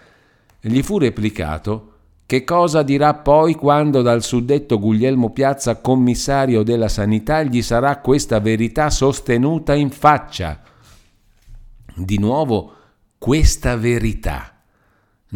[0.60, 1.92] Gli fu replicato
[2.26, 8.40] che cosa dirà poi quando dal suddetto Guglielmo Piazza, commissario della sanità, gli sarà questa
[8.40, 10.60] verità sostenuta in faccia?
[11.94, 12.72] Di nuovo,
[13.18, 14.55] questa verità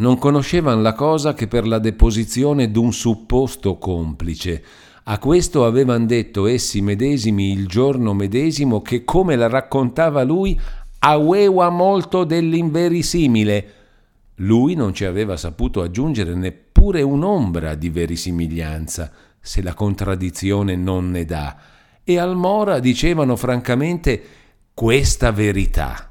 [0.01, 4.63] non conoscevano la cosa che per la deposizione d'un supposto complice.
[5.03, 10.59] A questo avevano detto essi medesimi il giorno medesimo che, come la raccontava lui,
[10.99, 13.73] aveva molto dell'inverisimile.
[14.37, 21.25] Lui non ci aveva saputo aggiungere neppure un'ombra di verisimiglianza, se la contraddizione non ne
[21.25, 21.55] dà.
[22.03, 24.23] E al Mora dicevano francamente
[24.73, 26.10] questa verità.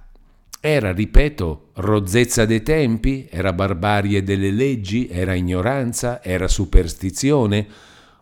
[0.62, 3.26] Era, ripeto, rozzezza dei tempi?
[3.30, 5.08] Era barbarie delle leggi?
[5.08, 6.22] Era ignoranza?
[6.22, 7.66] Era superstizione?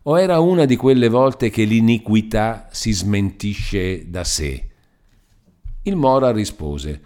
[0.05, 4.69] O era una di quelle volte che l'iniquità si smentisce da sé?
[5.83, 7.01] Il Mora rispose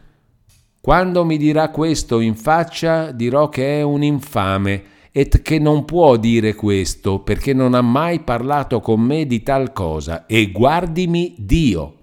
[0.82, 6.16] Quando mi dirà questo in faccia dirò che è un infame et che non può
[6.16, 12.00] dire questo perché non ha mai parlato con me di tal cosa e guardimi Dio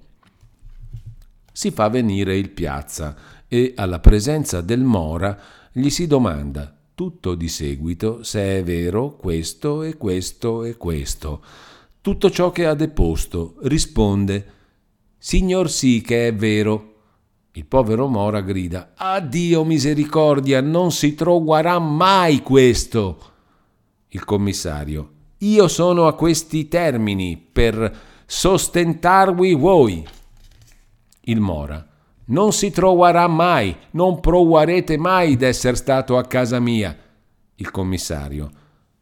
[1.60, 3.14] si fa venire il piazza
[3.46, 5.38] e alla presenza del Mora
[5.74, 11.44] gli si domanda tutto di seguito se è vero questo e questo e questo.
[12.00, 14.52] Tutto ciò che ha deposto risponde
[15.18, 16.94] Signor sì che è vero.
[17.52, 23.20] Il povero Mora grida Addio misericordia, non si troverà mai questo.
[24.08, 30.08] Il commissario Io sono a questi termini per sostentarvi voi
[31.30, 31.86] il Mora.
[32.26, 36.96] Non si troverà mai, non provarete mai d'essere stato a casa mia.
[37.56, 38.52] Il commissario.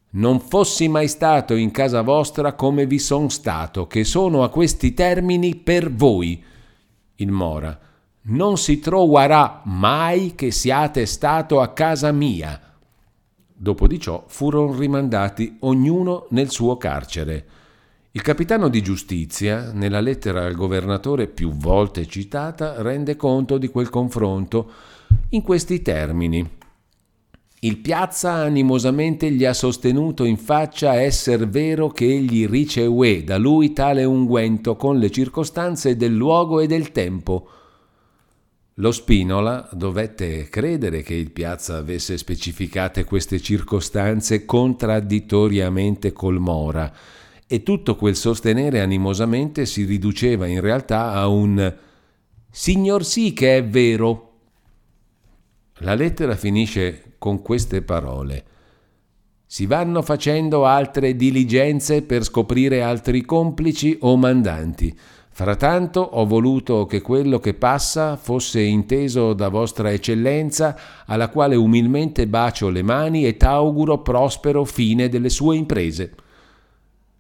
[0.10, 4.94] Non fossi mai stato in casa vostra come vi son stato, che sono a questi
[4.94, 6.42] termini per voi.
[7.16, 7.78] Il Mora.
[8.30, 12.60] Non si troverà mai che siate stato a casa mia.
[13.54, 17.46] Dopo di ciò furono rimandati ognuno nel suo carcere.
[18.12, 23.90] Il capitano di giustizia, nella lettera al governatore più volte citata, rende conto di quel
[23.90, 24.72] confronto
[25.30, 26.50] in questi termini.
[27.62, 33.74] Il piazza animosamente gli ha sostenuto in faccia esser vero che egli ricevé da lui
[33.74, 37.50] tale unguento con le circostanze del luogo e del tempo.
[38.76, 46.94] Lo Spinola dovette credere che il piazza avesse specificate queste circostanze contraddittoriamente col Mora,
[47.48, 51.76] e tutto quel sostenere animosamente si riduceva in realtà a un
[52.50, 54.24] Signor sì che è vero.
[55.82, 58.44] La lettera finisce con queste parole.
[59.46, 64.98] Si vanno facendo altre diligenze per scoprire altri complici o mandanti.
[65.30, 70.76] Frattanto ho voluto che quello che passa fosse inteso da vostra eccellenza,
[71.06, 76.16] alla quale umilmente bacio le mani e t'auguro prospero fine delle sue imprese.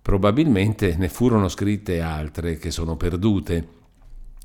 [0.08, 3.68] Probabilmente ne furono scritte altre che sono perdute.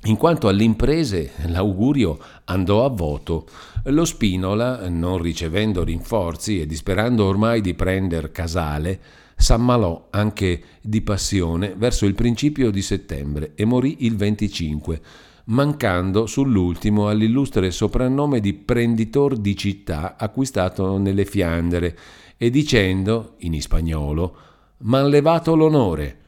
[0.06, 3.46] In quanto alle imprese, l'augurio andò a voto.
[3.84, 8.98] Lo Spinola, non ricevendo rinforzi e disperando ormai di prender casale,
[9.36, 15.00] s'ammalò anche di passione verso il principio di settembre e morì il 25,
[15.44, 21.96] mancando sull'ultimo all'illustre soprannome di prenditor di città acquistato nelle Fiandere
[22.36, 24.50] e dicendo, in ispagnolo,
[24.82, 26.18] m'han levato l'onore.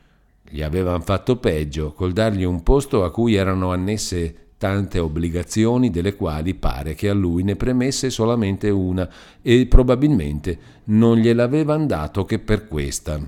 [0.48, 6.14] Gli avevan fatto peggio col dargli un posto a cui erano annesse tante obbligazioni delle
[6.14, 9.08] quali pare che a lui ne premesse solamente una
[9.42, 13.20] e probabilmente non gliel'avevan dato che per questa.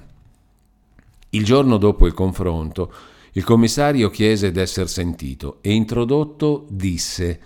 [1.30, 2.92] Il giorno dopo il confronto,
[3.32, 7.40] il commissario chiese d'esser sentito e introdotto disse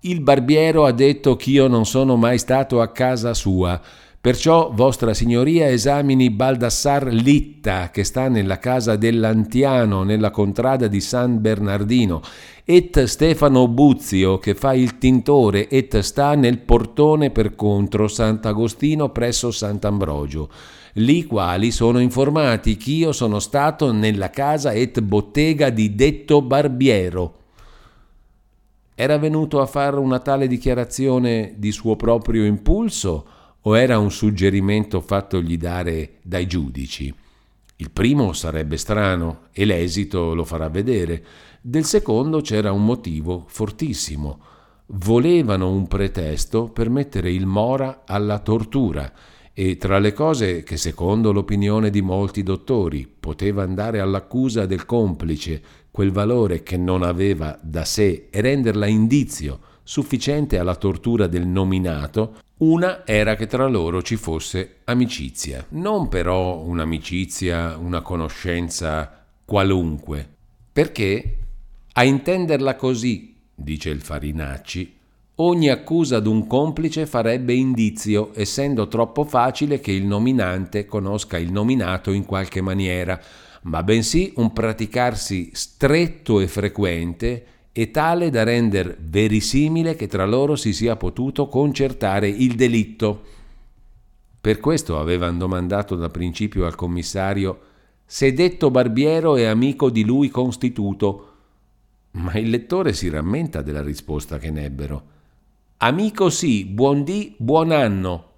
[0.00, 3.80] Il barbiero ha detto ch'io non sono mai stato a casa sua
[4.20, 11.40] Perciò vostra signoria esamini Baldassar Litta, che sta nella casa dell'Antiano, nella contrada di San
[11.40, 12.20] Bernardino,
[12.64, 19.52] et Stefano Buzio, che fa il tintore, et sta nel portone per contro Sant'Agostino presso
[19.52, 20.50] Sant'Ambrogio.
[20.94, 27.34] Li quali sono informati ch'io sono stato nella casa et bottega di detto barbiero.
[28.96, 33.36] Era venuto a fare una tale dichiarazione di suo proprio impulso?
[33.62, 37.12] O era un suggerimento fattogli dare dai giudici?
[37.76, 41.24] Il primo sarebbe strano e l'esito lo farà vedere.
[41.60, 44.40] Del secondo c'era un motivo fortissimo.
[44.86, 49.12] Volevano un pretesto per mettere il Mora alla tortura
[49.52, 55.60] e tra le cose che secondo l'opinione di molti dottori poteva andare all'accusa del complice
[55.90, 62.36] quel valore che non aveva da sé e renderla indizio sufficiente alla tortura del nominato,
[62.58, 70.28] una era che tra loro ci fosse amicizia, non però un'amicizia, una conoscenza qualunque,
[70.72, 71.36] perché
[71.92, 74.96] a intenderla così, dice il Farinacci,
[75.36, 82.10] ogni accusa d'un complice farebbe indizio, essendo troppo facile che il nominante conosca il nominato
[82.10, 83.20] in qualche maniera,
[83.62, 87.46] ma bensì un praticarsi stretto e frequente
[87.78, 93.22] e tale da render verisimile che tra loro si sia potuto concertare il delitto.
[94.40, 97.60] Per questo avevano domandato da principio al commissario
[98.04, 101.34] se detto barbiero è amico di lui constituto,
[102.12, 105.02] ma il lettore si rammenta della risposta che nebbero.
[105.76, 108.30] Amico sì, buon dì, buon anno.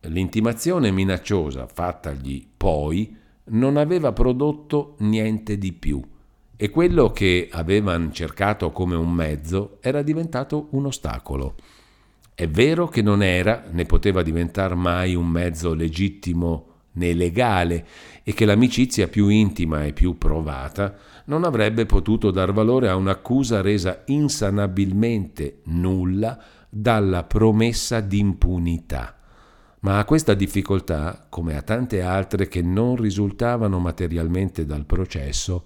[0.00, 6.12] L'intimazione minacciosa fattagli poi non aveva prodotto niente di più
[6.56, 11.54] e quello che avevano cercato come un mezzo era diventato un ostacolo.
[12.34, 17.86] È vero che non era né poteva diventare mai un mezzo legittimo né legale
[18.22, 20.96] e che l'amicizia più intima e più provata
[21.26, 29.16] non avrebbe potuto dar valore a un'accusa resa insanabilmente nulla dalla promessa d'impunità.
[29.80, 35.64] Ma a questa difficoltà, come a tante altre che non risultavano materialmente dal processo,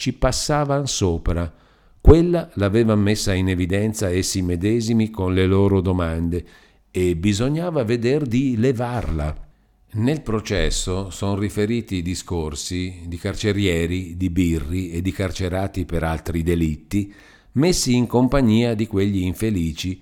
[0.00, 1.52] ci passavan sopra.
[2.00, 6.42] Quella l'avevano messa in evidenza essi medesimi con le loro domande
[6.90, 9.48] e bisognava veder di levarla.
[9.92, 16.42] Nel processo sono riferiti i discorsi di carcerieri, di birri e di carcerati per altri
[16.42, 17.12] delitti,
[17.52, 20.00] messi in compagnia di quegli infelici,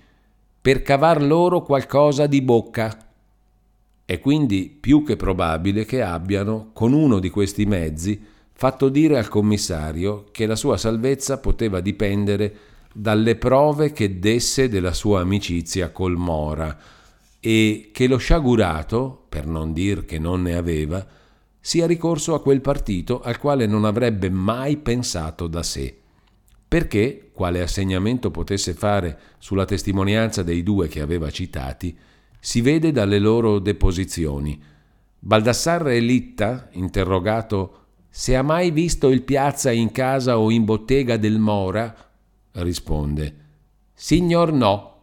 [0.61, 2.97] per cavar loro qualcosa di bocca.
[4.05, 9.29] È quindi più che probabile che abbiano, con uno di questi mezzi, fatto dire al
[9.29, 12.57] commissario che la sua salvezza poteva dipendere
[12.93, 16.77] dalle prove che desse della sua amicizia col Mora,
[17.39, 21.07] e che lo sciagurato, per non dir che non ne aveva,
[21.57, 25.97] sia ricorso a quel partito al quale non avrebbe mai pensato da sé.
[26.67, 31.97] Perché, quale assegnamento potesse fare sulla testimonianza dei due che aveva citati,
[32.37, 34.61] si vede dalle loro deposizioni.
[35.17, 37.79] Baldassarre e Litta, interrogato
[38.19, 41.95] se ha mai visto il piazza in casa o in bottega del Mora,
[42.51, 43.35] risponde
[43.93, 44.97] Signor no.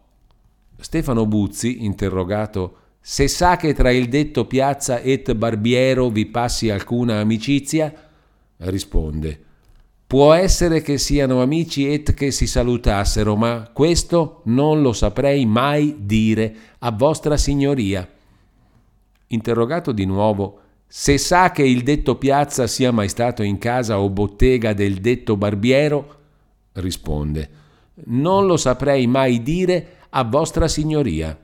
[0.79, 7.19] Stefano Buzzi, interrogato se sa che tra il detto piazza et barbiero vi passi alcuna
[7.19, 7.91] amicizia,
[8.59, 9.45] risponde
[10.07, 15.97] Può essere che siano amici et che si salutassero, ma questo non lo saprei mai
[16.01, 18.07] dire a vostra signoria.
[19.29, 24.09] Interrogato di nuovo se sa che il detto piazza sia mai stato in casa o
[24.09, 26.15] bottega del detto barbiero,
[26.75, 27.51] risponde
[28.07, 31.37] Non lo saprei mai dire a vostra signoria.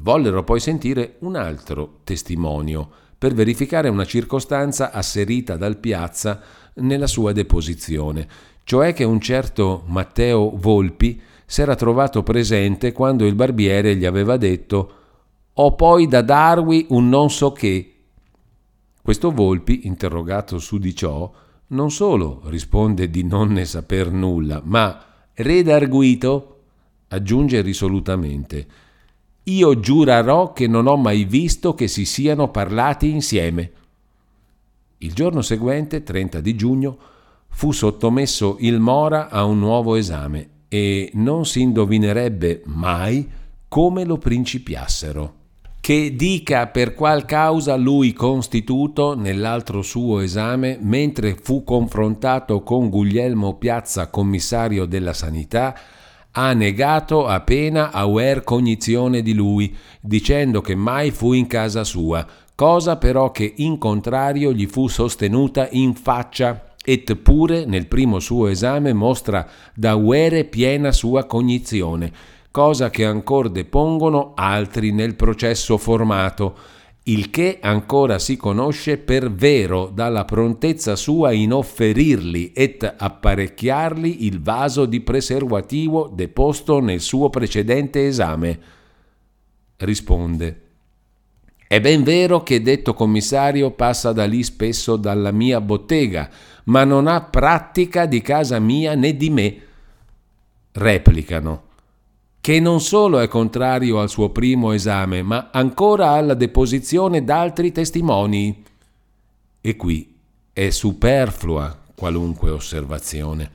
[0.00, 6.40] Vollero poi sentire un altro testimonio per verificare una circostanza asserita dal piazza
[6.74, 8.28] nella sua deposizione,
[8.62, 14.92] cioè che un certo Matteo Volpi s'era trovato presente quando il barbiere gli aveva detto
[15.60, 17.94] ho poi da darvi un non so che.
[19.00, 21.30] Questo Volpi, interrogato su di ciò,
[21.68, 25.04] non solo risponde di non ne saper nulla, ma
[25.34, 26.54] redarguito
[27.08, 28.86] aggiunge risolutamente
[29.48, 33.72] io giurerò che non ho mai visto che si siano parlati insieme.
[34.98, 36.98] Il giorno seguente, 30 di giugno,
[37.48, 43.26] fu sottomesso il Mora a un nuovo esame e non si indovinerebbe mai
[43.68, 45.37] come lo principiassero.
[45.88, 53.54] Che dica per qual causa lui constituto nell'altro suo esame, mentre fu confrontato con Guglielmo
[53.54, 55.74] Piazza, commissario della sanità,
[56.32, 62.98] ha negato appena aver cognizione di lui, dicendo che mai fu in casa sua, cosa
[62.98, 68.92] però che in contrario gli fu sostenuta in faccia, et pure nel primo suo esame
[68.92, 72.12] mostra da uere piena sua cognizione,
[72.50, 76.56] cosa che ancor depongono altri nel processo formato,
[77.08, 84.42] il che ancora si conosce per vero dalla prontezza sua in offerirli et apparecchiarli il
[84.42, 88.60] vaso di preservativo deposto nel suo precedente esame.
[89.76, 90.62] Risponde.
[91.66, 96.28] È ben vero che detto commissario passa da lì spesso dalla mia bottega,
[96.64, 99.60] ma non ha pratica di casa mia né di me.
[100.72, 101.67] Replicano
[102.48, 108.64] che non solo è contrario al suo primo esame, ma ancora alla deposizione d'altri testimoni.
[109.60, 110.14] E qui
[110.54, 113.50] è superflua qualunque osservazione.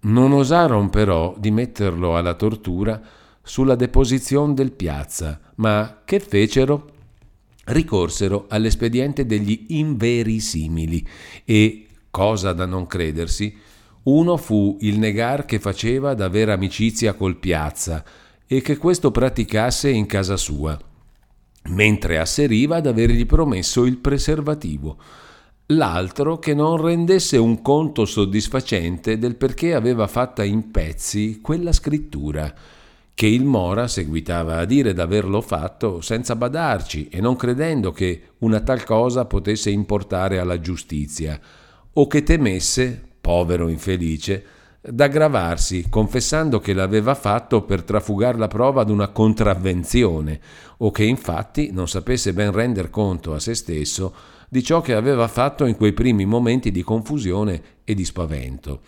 [0.00, 2.98] Non osarono però di metterlo alla tortura
[3.42, 6.90] sulla deposizione del piazza, ma che fecero?
[7.64, 11.06] Ricorsero all'espediente degli inverissimili
[11.44, 13.54] e, cosa da non credersi,
[14.08, 18.02] uno fu il negar che faceva d'aver amicizia col piazza
[18.46, 20.78] e che questo praticasse in casa sua,
[21.68, 24.96] mentre asseriva d'avergli promesso il preservativo.
[25.72, 32.54] L'altro che non rendesse un conto soddisfacente del perché aveva fatta in pezzi quella scrittura,
[33.12, 38.60] che il Mora seguitava a dire d'averlo fatto senza badarci e non credendo che una
[38.60, 41.38] tal cosa potesse importare alla giustizia,
[41.92, 44.42] o che temesse, povero infelice,
[44.80, 50.40] d'aggravarsi, confessando che l'aveva fatto per trafugar la prova d'una contravvenzione,
[50.78, 54.14] o che infatti non sapesse ben render conto a se stesso
[54.48, 58.80] di ciò che aveva fatto in quei primi momenti di confusione e di spavento.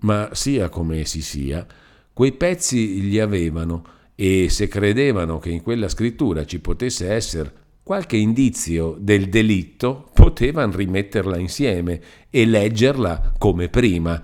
[0.00, 1.66] Ma sia come si sia,
[2.12, 3.82] quei pezzi gli avevano,
[4.14, 10.74] e se credevano che in quella scrittura ci potesse essere qualche indizio del delitto, potevano
[10.74, 14.20] rimetterla insieme e leggerla come prima.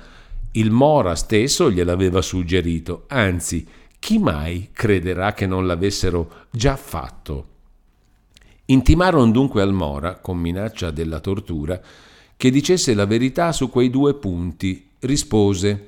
[0.51, 3.65] Il Mora stesso gliel'aveva suggerito, anzi,
[4.01, 7.47] chi mai crederà che non l'avessero già fatto?
[8.65, 11.81] Intimarono dunque al Mora, con minaccia della tortura,
[12.37, 14.89] che dicesse la verità su quei due punti.
[14.99, 15.85] Rispose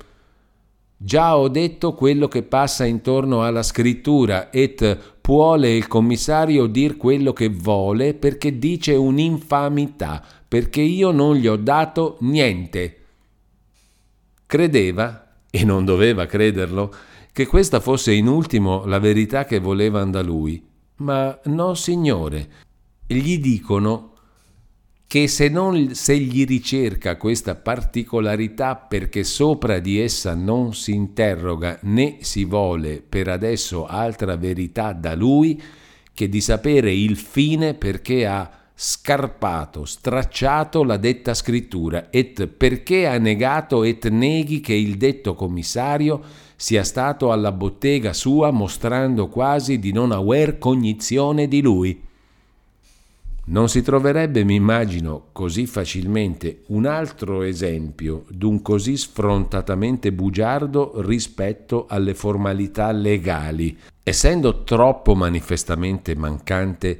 [0.95, 7.33] Già ho detto quello che passa intorno alla scrittura et puole il commissario dir quello
[7.33, 12.97] che vuole perché dice un'infamità, perché io non gli ho dato niente.
[14.45, 16.93] Credeva, e non doveva crederlo,
[17.31, 20.63] che questa fosse in ultimo la verità che volevano da lui.
[20.97, 22.47] Ma no, signore,
[23.07, 24.14] gli dicono
[25.07, 31.77] che se, non, se gli ricerca questa particolarità perché sopra di essa non si interroga
[31.83, 35.61] né si vuole per adesso altra verità da lui
[36.13, 43.17] che di sapere il fine perché ha scarpato, stracciato la detta scrittura, et perché ha
[43.17, 46.21] negato et neghi che il detto commissario
[46.57, 52.01] sia stato alla bottega sua mostrando quasi di non aver cognizione di lui.
[53.47, 61.85] Non si troverebbe, mi immagino, così facilmente un altro esempio d'un così sfrontatamente bugiardo rispetto
[61.87, 66.99] alle formalità legali, essendo troppo manifestamente mancante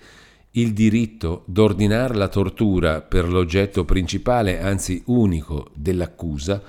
[0.52, 6.62] il diritto d'ordinare la tortura per l'oggetto principale, anzi unico, dell'accusa,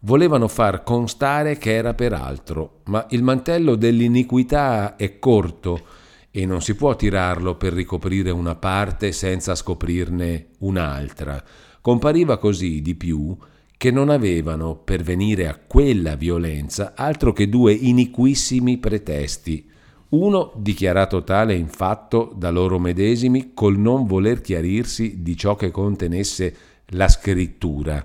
[0.00, 5.98] volevano far constare che era per altro, ma il mantello dell'iniquità è corto,
[6.30, 11.42] e non si può tirarlo per ricoprire una parte senza scoprirne un'altra.
[11.80, 13.36] Compariva così di più
[13.76, 19.68] che non avevano per venire a quella violenza altro che due iniquissimi pretesti,
[20.10, 25.70] uno dichiarato tale in fatto da loro medesimi col non voler chiarirsi di ciò che
[25.70, 26.54] contenesse
[26.88, 28.04] la scrittura,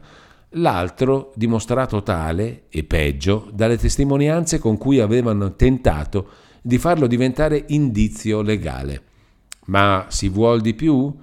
[0.52, 6.30] l'altro dimostrato tale, e peggio, dalle testimonianze con cui avevano tentato
[6.66, 9.04] di farlo diventare indizio legale.
[9.66, 11.14] Ma si vuol di più?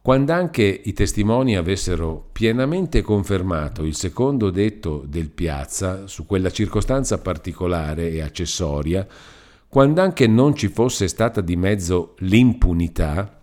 [0.00, 7.18] Quando anche i testimoni avessero pienamente confermato il secondo detto del piazza su quella circostanza
[7.18, 9.04] particolare e accessoria,
[9.68, 13.40] quando anche non ci fosse stata di mezzo l'impunità,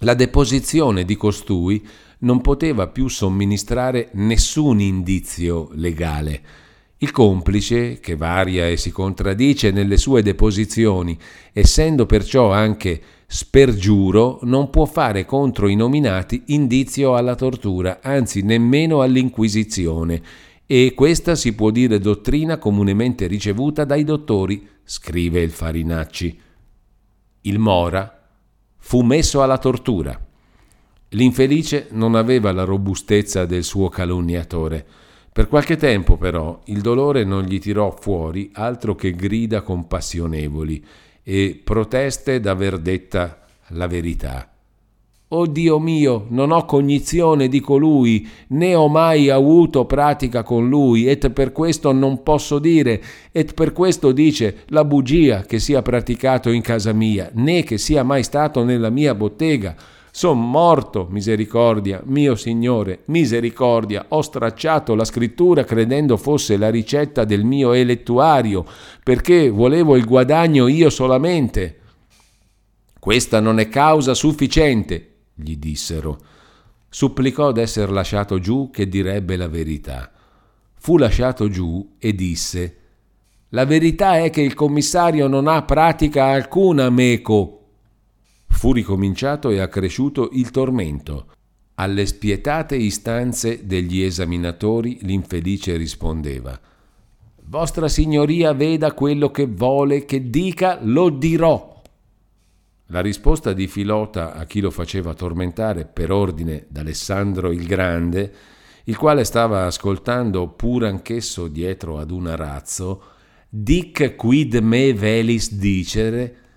[0.00, 1.84] la deposizione di costui
[2.18, 6.66] non poteva più somministrare nessun indizio legale
[7.00, 11.16] il complice, che varia e si contraddice nelle sue deposizioni,
[11.52, 19.00] essendo perciò anche spergiuro, non può fare contro i nominati indizio alla tortura, anzi nemmeno
[19.00, 20.22] all'inquisizione,
[20.66, 26.40] e questa si può dire dottrina comunemente ricevuta dai dottori, scrive il Farinacci.
[27.42, 28.28] Il Mora
[28.76, 30.18] fu messo alla tortura.
[31.10, 34.86] L'infelice non aveva la robustezza del suo calunniatore.
[35.32, 40.84] Per qualche tempo però il dolore non gli tirò fuori altro che grida compassionevoli
[41.22, 44.50] e proteste d'aver detta la verità.
[45.30, 51.06] Oh Dio mio, non ho cognizione di colui, né ho mai avuto pratica con lui,
[51.06, 56.48] et per questo non posso dire, et per questo dice la bugia che sia praticato
[56.48, 59.76] in casa mia, né che sia mai stato nella mia bottega
[60.18, 67.44] Son morto, misericordia, mio Signore, misericordia, ho stracciato la scrittura credendo fosse la ricetta del
[67.44, 68.66] mio elettuario,
[69.04, 71.78] perché volevo il guadagno io solamente.
[72.98, 76.18] Questa non è causa sufficiente, gli dissero.
[76.88, 80.10] Supplicò d'esser lasciato giù che direbbe la verità.
[80.74, 82.76] Fu lasciato giù e disse
[83.50, 87.57] La verità è che il commissario non ha pratica alcuna meco
[88.58, 91.26] fu ricominciato e accresciuto il tormento.
[91.74, 96.58] Alle spietate istanze degli esaminatori l'infelice rispondeva
[97.44, 101.80] Vostra Signoria veda quello che vuole che dica, lo dirò.
[102.86, 108.32] La risposta di Filota a chi lo faceva tormentare per ordine d'Alessandro il Grande,
[108.84, 113.02] il quale stava ascoltando pur anch'esso dietro ad un arazzo,
[113.48, 116.47] Dic quid me velis dicere,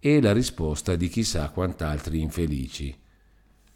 [0.00, 2.94] e la risposta di chissà quant'altri infelici.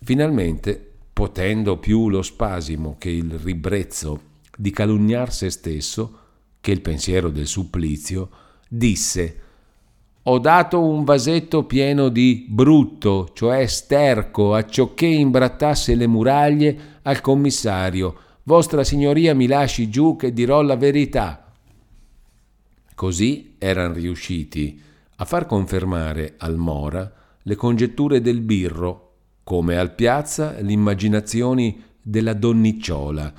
[0.03, 6.18] Finalmente, potendo più lo spasimo che il ribrezzo di calunniar se stesso,
[6.61, 8.31] che il pensiero del supplizio,
[8.68, 9.43] disse
[10.25, 18.16] ho dato un vasetto pieno di brutto, cioè sterco, acciocché imbrattasse le muraglie al commissario.
[18.45, 21.53] Vostra signoria mi lasci giù che dirò la verità.
[22.95, 24.81] Così eran riusciti
[25.23, 27.11] a far confermare al Mora
[27.43, 29.11] le congetture del birro,
[29.45, 33.33] come al piazza le immaginazioni della donnicciola,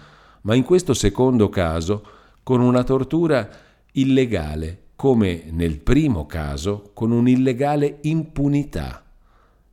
[0.44, 2.06] ma in questo secondo caso
[2.42, 3.50] con una tortura
[3.92, 9.04] illegale, come nel primo caso con un'illegale impunità.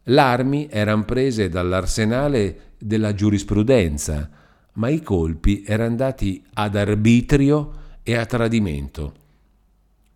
[0.04, 4.28] L'armi erano prese dall'arsenale della giurisprudenza,
[4.72, 9.19] ma i colpi erano dati ad arbitrio e a tradimento.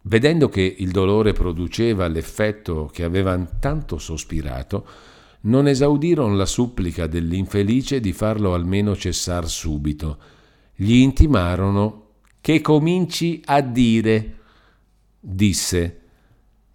[0.06, 4.86] Vedendo che il dolore produceva l'effetto che avevano tanto sospirato,
[5.42, 10.18] non esaudirono la supplica dell'infelice di farlo almeno cessar subito.
[10.74, 12.08] Gli intimarono
[12.42, 14.38] che cominci a dire.
[15.18, 16.00] Disse,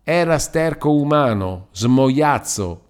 [0.03, 2.86] era sterco umano, smoiazzo,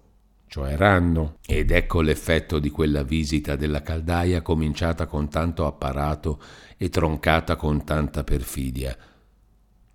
[0.46, 1.36] cioè ranno.
[1.44, 6.40] Ed ecco l'effetto di quella visita della caldaia cominciata con tanto apparato
[6.78, 8.96] e troncata con tanta perfidia.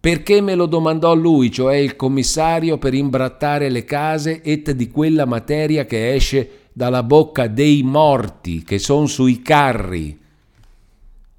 [0.05, 5.25] Perché me lo domandò lui, cioè il commissario, per imbrattare le case et di quella
[5.25, 10.15] materia che esce dalla bocca dei morti che son sui carri.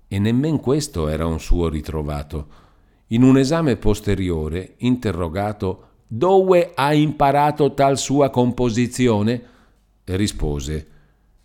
[0.08, 2.46] E nemmen questo era un suo ritrovato.
[3.10, 9.42] In un esame posteriore, interrogato dove ha imparato tal sua composizione?
[10.06, 10.86] Rispose,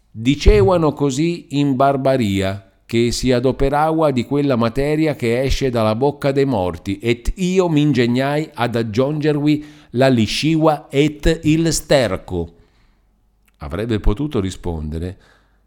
[0.09, 6.43] dicevano così in barbaria, che si adoperava di quella materia che esce dalla bocca dei
[6.43, 12.53] morti, et io m'ingegnai ad aggiungervi la lisciva et il sterco.
[13.59, 15.17] Avrebbe potuto rispondere,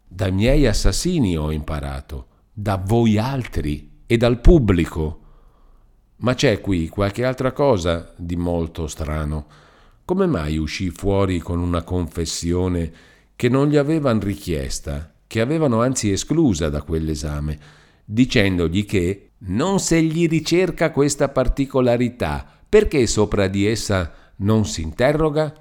[0.07, 5.19] dai miei assassini ho imparato, da voi altri e dal pubblico.
[6.17, 9.47] Ma c'è qui qualche altra cosa di molto strano.
[10.05, 12.93] Come mai uscì fuori con una confessione
[13.35, 17.59] che non gli avevano richiesta, che avevano anzi esclusa da quell'esame,
[18.03, 25.53] dicendogli che non se gli ricerca questa particolarità, perché sopra di essa non si interroga?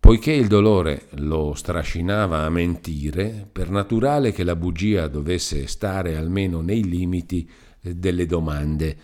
[0.00, 6.60] Poiché il dolore lo strascinava a mentire, per naturale che la bugia dovesse stare almeno
[6.60, 7.48] nei limiti
[7.80, 8.96] delle domande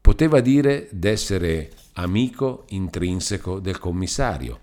[0.00, 4.58] Poteva dire d'essere amico intrinseco del commissario,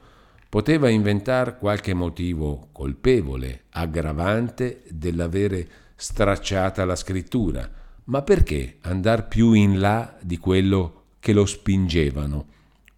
[0.50, 7.70] poteva inventare qualche motivo colpevole, aggravante dell'avere stracciata la scrittura,
[8.06, 12.46] ma perché andar più in là di quello che lo spingevano?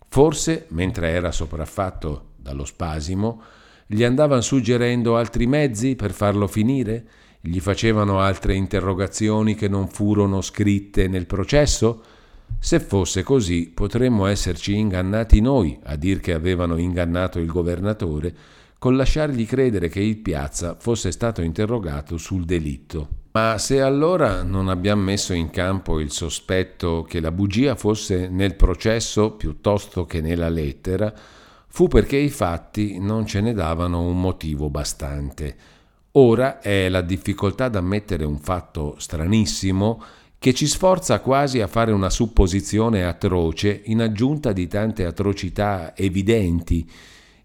[0.08, 3.42] Forse, mentre era sopraffatto dallo spasimo,
[3.86, 7.08] gli andavano suggerendo altri mezzi per farlo finire?
[7.42, 12.04] Gli facevano altre interrogazioni che non furono scritte nel processo?
[12.58, 18.36] Se fosse così, potremmo esserci ingannati noi a dir che avevano ingannato il governatore
[18.80, 23.18] col lasciargli credere che il Piazza fosse stato interrogato sul delitto.
[23.32, 28.56] Ma se allora non abbiamo messo in campo il sospetto che la bugia fosse nel
[28.56, 31.14] processo piuttosto che nella lettera,
[31.68, 35.56] fu perché i fatti non ce ne davano un motivo bastante.
[36.14, 40.02] Ora è la difficoltà d'ammettere un fatto stranissimo
[40.40, 46.90] che ci sforza quasi a fare una supposizione atroce in aggiunta di tante atrocità evidenti.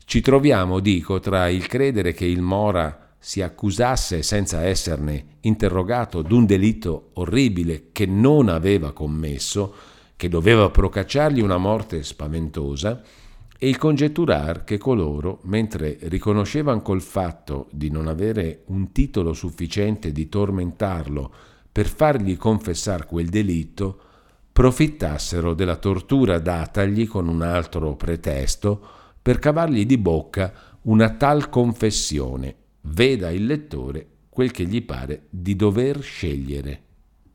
[0.04, 6.46] Ci troviamo, dico, tra il credere che il Mora si accusasse senza esserne interrogato d'un
[6.46, 9.74] delitto orribile che non aveva commesso,
[10.14, 13.02] che doveva procacciargli una morte spaventosa,
[13.58, 20.12] e il congetturar che coloro, mentre riconoscevano col fatto di non avere un titolo sufficiente
[20.12, 21.32] di tormentarlo
[21.74, 24.00] per fargli confessare quel delitto,
[24.52, 28.80] profittassero della tortura datagli con un altro pretesto
[29.20, 30.52] per cavargli di bocca
[30.82, 32.54] una tal confessione.
[32.82, 36.82] Veda il lettore quel che gli pare di dover scegliere.